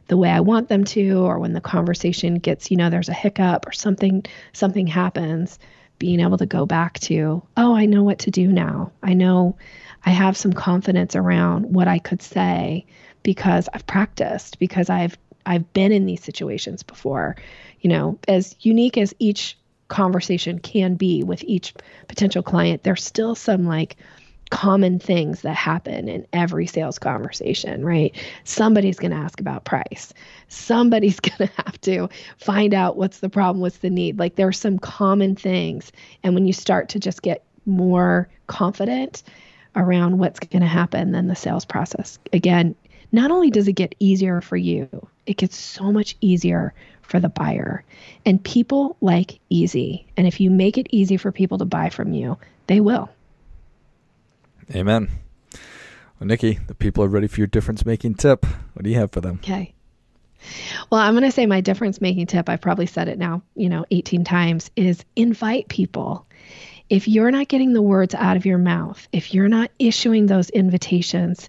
the 0.08 0.16
way 0.16 0.30
I 0.30 0.40
want 0.40 0.68
them 0.68 0.84
to, 0.84 1.18
or 1.18 1.38
when 1.38 1.52
the 1.52 1.60
conversation 1.60 2.36
gets, 2.36 2.70
you 2.70 2.76
know, 2.76 2.90
there's 2.90 3.08
a 3.08 3.14
hiccup 3.14 3.66
or 3.66 3.72
something, 3.72 4.24
something 4.52 4.86
happens, 4.86 5.58
being 5.98 6.20
able 6.20 6.38
to 6.38 6.46
go 6.46 6.66
back 6.66 6.98
to, 7.00 7.42
oh, 7.56 7.74
I 7.74 7.86
know 7.86 8.02
what 8.02 8.20
to 8.20 8.30
do 8.30 8.48
now. 8.48 8.92
I 9.02 9.14
know 9.14 9.56
I 10.04 10.10
have 10.10 10.36
some 10.36 10.52
confidence 10.52 11.16
around 11.16 11.72
what 11.72 11.88
I 11.88 11.98
could 11.98 12.22
say 12.22 12.86
because 13.22 13.68
I've 13.72 13.86
practiced, 13.86 14.58
because 14.58 14.90
I've 14.90 15.18
I've 15.44 15.72
been 15.72 15.92
in 15.92 16.06
these 16.06 16.24
situations 16.24 16.82
before. 16.82 17.36
You 17.80 17.90
know, 17.90 18.18
as 18.26 18.56
unique 18.60 18.98
as 18.98 19.14
each 19.18 19.56
conversation 19.88 20.58
can 20.58 20.94
be 20.94 21.22
with 21.22 21.44
each 21.44 21.72
potential 22.08 22.42
client, 22.42 22.82
there's 22.82 23.04
still 23.04 23.34
some 23.34 23.66
like 23.66 23.96
common 24.50 24.98
things 24.98 25.42
that 25.42 25.56
happen 25.56 26.08
in 26.08 26.26
every 26.32 26.66
sales 26.66 26.98
conversation, 26.98 27.84
right? 27.84 28.14
Somebody's 28.44 28.98
going 28.98 29.10
to 29.10 29.16
ask 29.16 29.40
about 29.40 29.64
price. 29.64 30.12
Somebody's 30.48 31.20
going 31.20 31.48
to 31.48 31.62
have 31.62 31.80
to 31.82 32.08
find 32.38 32.74
out 32.74 32.96
what's 32.96 33.18
the 33.18 33.28
problem, 33.28 33.60
what's 33.60 33.78
the 33.78 33.90
need. 33.90 34.18
Like 34.18 34.36
there 34.36 34.48
are 34.48 34.52
some 34.52 34.78
common 34.78 35.34
things. 35.36 35.90
And 36.22 36.34
when 36.34 36.46
you 36.46 36.52
start 36.52 36.88
to 36.90 37.00
just 37.00 37.22
get 37.22 37.44
more 37.66 38.28
confident 38.46 39.22
around 39.74 40.18
what's 40.18 40.40
going 40.40 40.62
to 40.62 40.68
happen, 40.68 41.12
then 41.12 41.26
the 41.26 41.36
sales 41.36 41.64
process, 41.64 42.18
again, 42.32 42.74
not 43.12 43.30
only 43.30 43.50
does 43.50 43.68
it 43.68 43.74
get 43.74 43.94
easier 43.98 44.40
for 44.40 44.56
you, 44.56 44.88
it 45.26 45.36
gets 45.36 45.56
so 45.56 45.92
much 45.92 46.16
easier 46.20 46.72
for 47.02 47.20
the 47.20 47.28
buyer. 47.28 47.84
And 48.24 48.42
people 48.42 48.96
like 49.00 49.38
easy. 49.48 50.06
And 50.16 50.26
if 50.26 50.40
you 50.40 50.50
make 50.50 50.78
it 50.78 50.86
easy 50.90 51.16
for 51.16 51.32
people 51.32 51.58
to 51.58 51.64
buy 51.64 51.88
from 51.88 52.12
you, 52.12 52.36
they 52.66 52.80
will. 52.80 53.08
Amen. 54.74 55.08
Well, 56.18 56.26
Nikki, 56.28 56.58
the 56.66 56.74
people 56.74 57.04
are 57.04 57.08
ready 57.08 57.26
for 57.26 57.40
your 57.40 57.46
difference 57.46 57.84
making 57.84 58.14
tip. 58.14 58.44
What 58.44 58.82
do 58.82 58.90
you 58.90 58.96
have 58.96 59.12
for 59.12 59.20
them? 59.20 59.40
Okay. 59.42 59.74
Well, 60.90 61.00
I'm 61.00 61.14
going 61.14 61.24
to 61.24 61.32
say 61.32 61.46
my 61.46 61.60
difference 61.60 62.00
making 62.00 62.26
tip, 62.26 62.48
I've 62.48 62.60
probably 62.60 62.86
said 62.86 63.08
it 63.08 63.18
now, 63.18 63.42
you 63.54 63.68
know, 63.68 63.84
18 63.90 64.24
times, 64.24 64.70
is 64.76 65.04
invite 65.14 65.68
people. 65.68 66.26
If 66.88 67.08
you're 67.08 67.30
not 67.30 67.48
getting 67.48 67.72
the 67.72 67.82
words 67.82 68.14
out 68.14 68.36
of 68.36 68.46
your 68.46 68.58
mouth, 68.58 69.08
if 69.12 69.34
you're 69.34 69.48
not 69.48 69.70
issuing 69.78 70.26
those 70.26 70.50
invitations, 70.50 71.48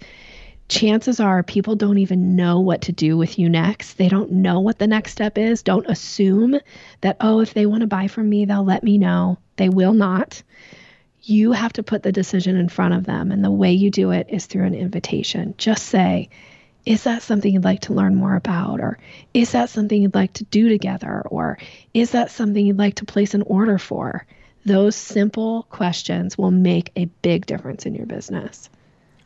chances 0.67 1.19
are 1.19 1.43
people 1.43 1.75
don't 1.75 1.99
even 1.99 2.35
know 2.35 2.59
what 2.59 2.81
to 2.83 2.91
do 2.91 3.17
with 3.17 3.37
you 3.37 3.47
next. 3.47 3.93
They 3.93 4.09
don't 4.09 4.31
know 4.31 4.59
what 4.59 4.79
the 4.79 4.87
next 4.87 5.11
step 5.11 5.37
is. 5.37 5.61
Don't 5.61 5.89
assume 5.89 6.59
that, 7.01 7.17
oh, 7.21 7.39
if 7.41 7.53
they 7.53 7.65
want 7.65 7.81
to 7.81 7.87
buy 7.87 8.07
from 8.07 8.29
me, 8.29 8.45
they'll 8.45 8.65
let 8.65 8.83
me 8.83 8.97
know. 8.97 9.37
They 9.57 9.69
will 9.69 9.93
not 9.93 10.41
you 11.29 11.51
have 11.51 11.73
to 11.73 11.83
put 11.83 12.03
the 12.03 12.11
decision 12.11 12.55
in 12.55 12.69
front 12.69 12.93
of 12.93 13.05
them. 13.05 13.31
And 13.31 13.43
the 13.43 13.51
way 13.51 13.71
you 13.71 13.91
do 13.91 14.11
it 14.11 14.27
is 14.29 14.45
through 14.45 14.65
an 14.65 14.73
invitation. 14.73 15.53
Just 15.57 15.87
say, 15.87 16.29
is 16.85 17.03
that 17.03 17.21
something 17.21 17.53
you'd 17.53 17.65
like 17.65 17.81
to 17.81 17.93
learn 17.93 18.15
more 18.15 18.35
about? 18.35 18.79
Or 18.79 18.97
is 19.33 19.51
that 19.51 19.69
something 19.69 20.01
you'd 20.01 20.15
like 20.15 20.33
to 20.33 20.45
do 20.45 20.69
together? 20.69 21.21
Or 21.25 21.57
is 21.93 22.11
that 22.11 22.31
something 22.31 22.65
you'd 22.65 22.77
like 22.77 22.95
to 22.95 23.05
place 23.05 23.33
an 23.33 23.41
order 23.43 23.77
for? 23.77 24.25
Those 24.65 24.95
simple 24.95 25.63
questions 25.63 26.37
will 26.37 26.51
make 26.51 26.91
a 26.95 27.05
big 27.21 27.45
difference 27.45 27.85
in 27.85 27.93
your 27.93 28.05
business. 28.05 28.69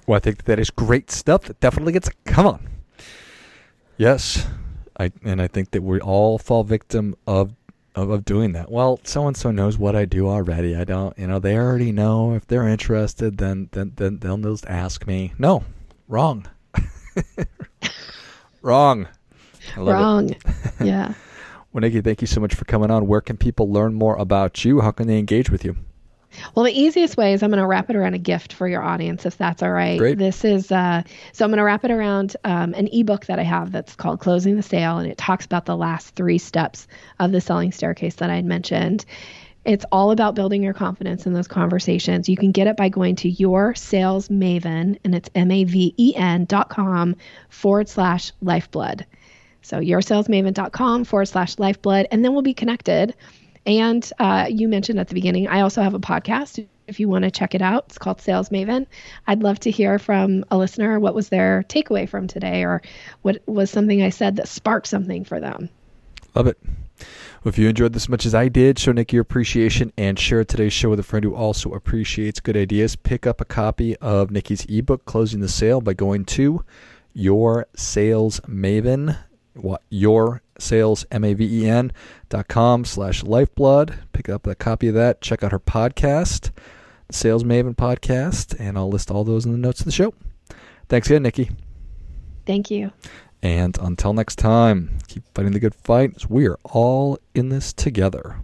Well, 0.07 0.17
I 0.17 0.19
think 0.19 0.45
that 0.45 0.59
is 0.59 0.71
great 0.71 1.11
stuff. 1.11 1.43
That 1.43 1.59
definitely 1.59 1.93
gets 1.93 2.09
come 2.25 2.47
on. 2.47 2.67
Yes, 3.97 4.47
I 4.99 5.11
and 5.23 5.41
I 5.41 5.47
think 5.47 5.71
that 5.71 5.83
we 5.83 5.99
all 5.99 6.39
fall 6.39 6.63
victim 6.63 7.15
of 7.27 7.53
of, 7.95 8.09
of 8.09 8.25
doing 8.25 8.53
that. 8.53 8.71
Well, 8.71 8.99
so 9.03 9.27
and 9.27 9.35
so 9.35 9.51
knows 9.51 9.77
what 9.77 9.95
I 9.95 10.05
do 10.05 10.27
already. 10.27 10.75
I 10.75 10.83
don't, 10.83 11.17
you 11.17 11.27
know, 11.27 11.39
they 11.39 11.57
already 11.57 11.91
know. 11.91 12.33
If 12.33 12.47
they're 12.47 12.67
interested, 12.67 13.37
then 13.37 13.69
then 13.71 13.93
then 13.95 14.19
they'll 14.19 14.37
just 14.37 14.65
ask 14.67 15.05
me. 15.07 15.33
No, 15.37 15.63
wrong, 16.07 16.47
wrong, 18.61 19.07
wrong. 19.75 20.35
yeah. 20.83 21.13
well, 21.71 21.81
Nikki, 21.81 22.01
thank 22.01 22.21
you 22.21 22.27
so 22.27 22.39
much 22.41 22.55
for 22.55 22.65
coming 22.65 22.91
on. 22.91 23.07
Where 23.07 23.21
can 23.21 23.37
people 23.37 23.71
learn 23.71 23.93
more 23.93 24.15
about 24.15 24.63
you? 24.63 24.81
How 24.81 24.91
can 24.91 25.07
they 25.07 25.19
engage 25.19 25.49
with 25.49 25.65
you? 25.65 25.75
Well, 26.55 26.65
the 26.65 26.71
easiest 26.71 27.17
way 27.17 27.33
is 27.33 27.43
I'm 27.43 27.49
going 27.49 27.61
to 27.61 27.67
wrap 27.67 27.89
it 27.89 27.95
around 27.95 28.13
a 28.13 28.19
gift 28.19 28.53
for 28.53 28.67
your 28.67 28.81
audience, 28.81 29.25
if 29.25 29.37
that's 29.37 29.61
all 29.61 29.71
right. 29.71 29.97
Great. 29.97 30.17
This 30.17 30.43
is 30.43 30.71
uh, 30.71 31.03
so 31.33 31.45
I'm 31.45 31.51
going 31.51 31.57
to 31.57 31.63
wrap 31.63 31.85
it 31.85 31.91
around 31.91 32.35
um, 32.43 32.73
an 32.73 32.87
ebook 32.91 33.25
that 33.27 33.39
I 33.39 33.43
have 33.43 33.71
that's 33.71 33.95
called 33.95 34.19
Closing 34.19 34.55
the 34.55 34.63
Sale, 34.63 34.99
and 34.99 35.11
it 35.11 35.17
talks 35.17 35.45
about 35.45 35.65
the 35.65 35.77
last 35.77 36.15
three 36.15 36.37
steps 36.37 36.87
of 37.19 37.31
the 37.31 37.41
selling 37.41 37.71
staircase 37.71 38.15
that 38.15 38.29
I 38.29 38.35
had 38.35 38.45
mentioned. 38.45 39.05
It's 39.63 39.85
all 39.91 40.09
about 40.11 40.33
building 40.33 40.63
your 40.63 40.73
confidence 40.73 41.27
in 41.27 41.33
those 41.33 41.47
conversations. 41.47 42.27
You 42.27 42.35
can 42.35 42.51
get 42.51 42.65
it 42.65 42.77
by 42.77 42.89
going 42.89 43.17
to 43.17 43.29
your 43.29 43.75
sales 43.75 44.27
maven, 44.29 44.97
and 45.03 45.13
it's 45.13 45.29
M 45.35 45.51
A 45.51 45.63
V 45.65 45.93
E 45.97 46.15
N 46.15 46.45
dot 46.45 46.69
com 46.69 47.15
forward 47.49 47.87
slash 47.87 48.31
lifeblood. 48.41 49.05
So 49.61 49.77
yoursalesmaven.com 49.79 51.03
forward 51.05 51.27
slash 51.27 51.59
lifeblood, 51.59 52.07
and 52.09 52.25
then 52.25 52.33
we'll 52.33 52.41
be 52.41 52.55
connected 52.55 53.13
and 53.65 54.11
uh, 54.19 54.47
you 54.49 54.67
mentioned 54.67 54.99
at 54.99 55.07
the 55.07 55.13
beginning, 55.13 55.47
I 55.47 55.61
also 55.61 55.81
have 55.81 55.93
a 55.93 55.99
podcast. 55.99 56.65
If 56.87 56.99
you 56.99 57.07
want 57.07 57.23
to 57.23 57.31
check 57.31 57.55
it 57.55 57.61
out, 57.61 57.85
it's 57.87 57.97
called 57.97 58.19
Sales 58.19 58.49
Maven. 58.49 58.85
I'd 59.27 59.43
love 59.43 59.59
to 59.61 59.71
hear 59.71 59.99
from 59.99 60.43
a 60.51 60.57
listener 60.57 60.99
what 60.99 61.15
was 61.15 61.29
their 61.29 61.63
takeaway 61.69 62.09
from 62.09 62.27
today, 62.27 62.63
or 62.63 62.81
what 63.21 63.41
was 63.45 63.69
something 63.69 64.01
I 64.01 64.09
said 64.09 64.35
that 64.37 64.47
sparked 64.47 64.87
something 64.87 65.23
for 65.23 65.39
them. 65.39 65.69
Love 66.35 66.47
it. 66.47 66.57
Well, 67.43 67.49
if 67.49 67.57
you 67.57 67.67
enjoyed 67.67 67.93
this 67.93 68.03
as 68.03 68.09
much 68.09 68.25
as 68.25 68.35
I 68.35 68.49
did, 68.49 68.77
show 68.77 68.91
Nick 68.91 69.11
your 69.11 69.23
appreciation 69.23 69.91
and 69.97 70.19
share 70.19 70.43
today's 70.43 70.73
show 70.73 70.89
with 70.89 70.99
a 70.99 71.03
friend 71.03 71.23
who 71.23 71.33
also 71.33 71.71
appreciates 71.71 72.39
good 72.39 72.55
ideas. 72.55 72.95
Pick 72.95 73.25
up 73.25 73.41
a 73.41 73.45
copy 73.45 73.95
of 73.97 74.29
Nikki's 74.29 74.65
ebook, 74.65 75.05
Closing 75.05 75.39
the 75.39 75.49
Sale, 75.49 75.81
by 75.81 75.93
going 75.93 76.25
to 76.25 76.63
your 77.13 77.65
sales 77.75 78.39
maven, 78.41 79.17
what 79.53 79.81
your 79.89 80.41
sales, 80.61 81.05
M-A-V-E-N 81.11 81.91
dot 82.29 82.47
com 82.47 82.85
slash 82.85 83.23
lifeblood. 83.23 83.99
Pick 84.13 84.29
up 84.29 84.47
a 84.47 84.55
copy 84.55 84.87
of 84.87 84.93
that. 84.95 85.21
Check 85.21 85.43
out 85.43 85.51
her 85.51 85.59
podcast, 85.59 86.51
the 87.07 87.13
Sales 87.13 87.43
Maven 87.43 87.75
podcast, 87.75 88.55
and 88.59 88.77
I'll 88.77 88.89
list 88.89 89.11
all 89.11 89.23
those 89.23 89.45
in 89.45 89.51
the 89.51 89.57
notes 89.57 89.79
of 89.79 89.85
the 89.85 89.91
show. 89.91 90.13
Thanks 90.89 91.07
again, 91.09 91.23
Nikki. 91.23 91.51
Thank 92.45 92.71
you. 92.71 92.91
And 93.41 93.77
until 93.79 94.13
next 94.13 94.37
time, 94.37 94.99
keep 95.07 95.23
fighting 95.33 95.53
the 95.53 95.59
good 95.59 95.75
fight. 95.75 96.29
We 96.29 96.47
are 96.47 96.59
all 96.63 97.17
in 97.33 97.49
this 97.49 97.73
together. 97.73 98.37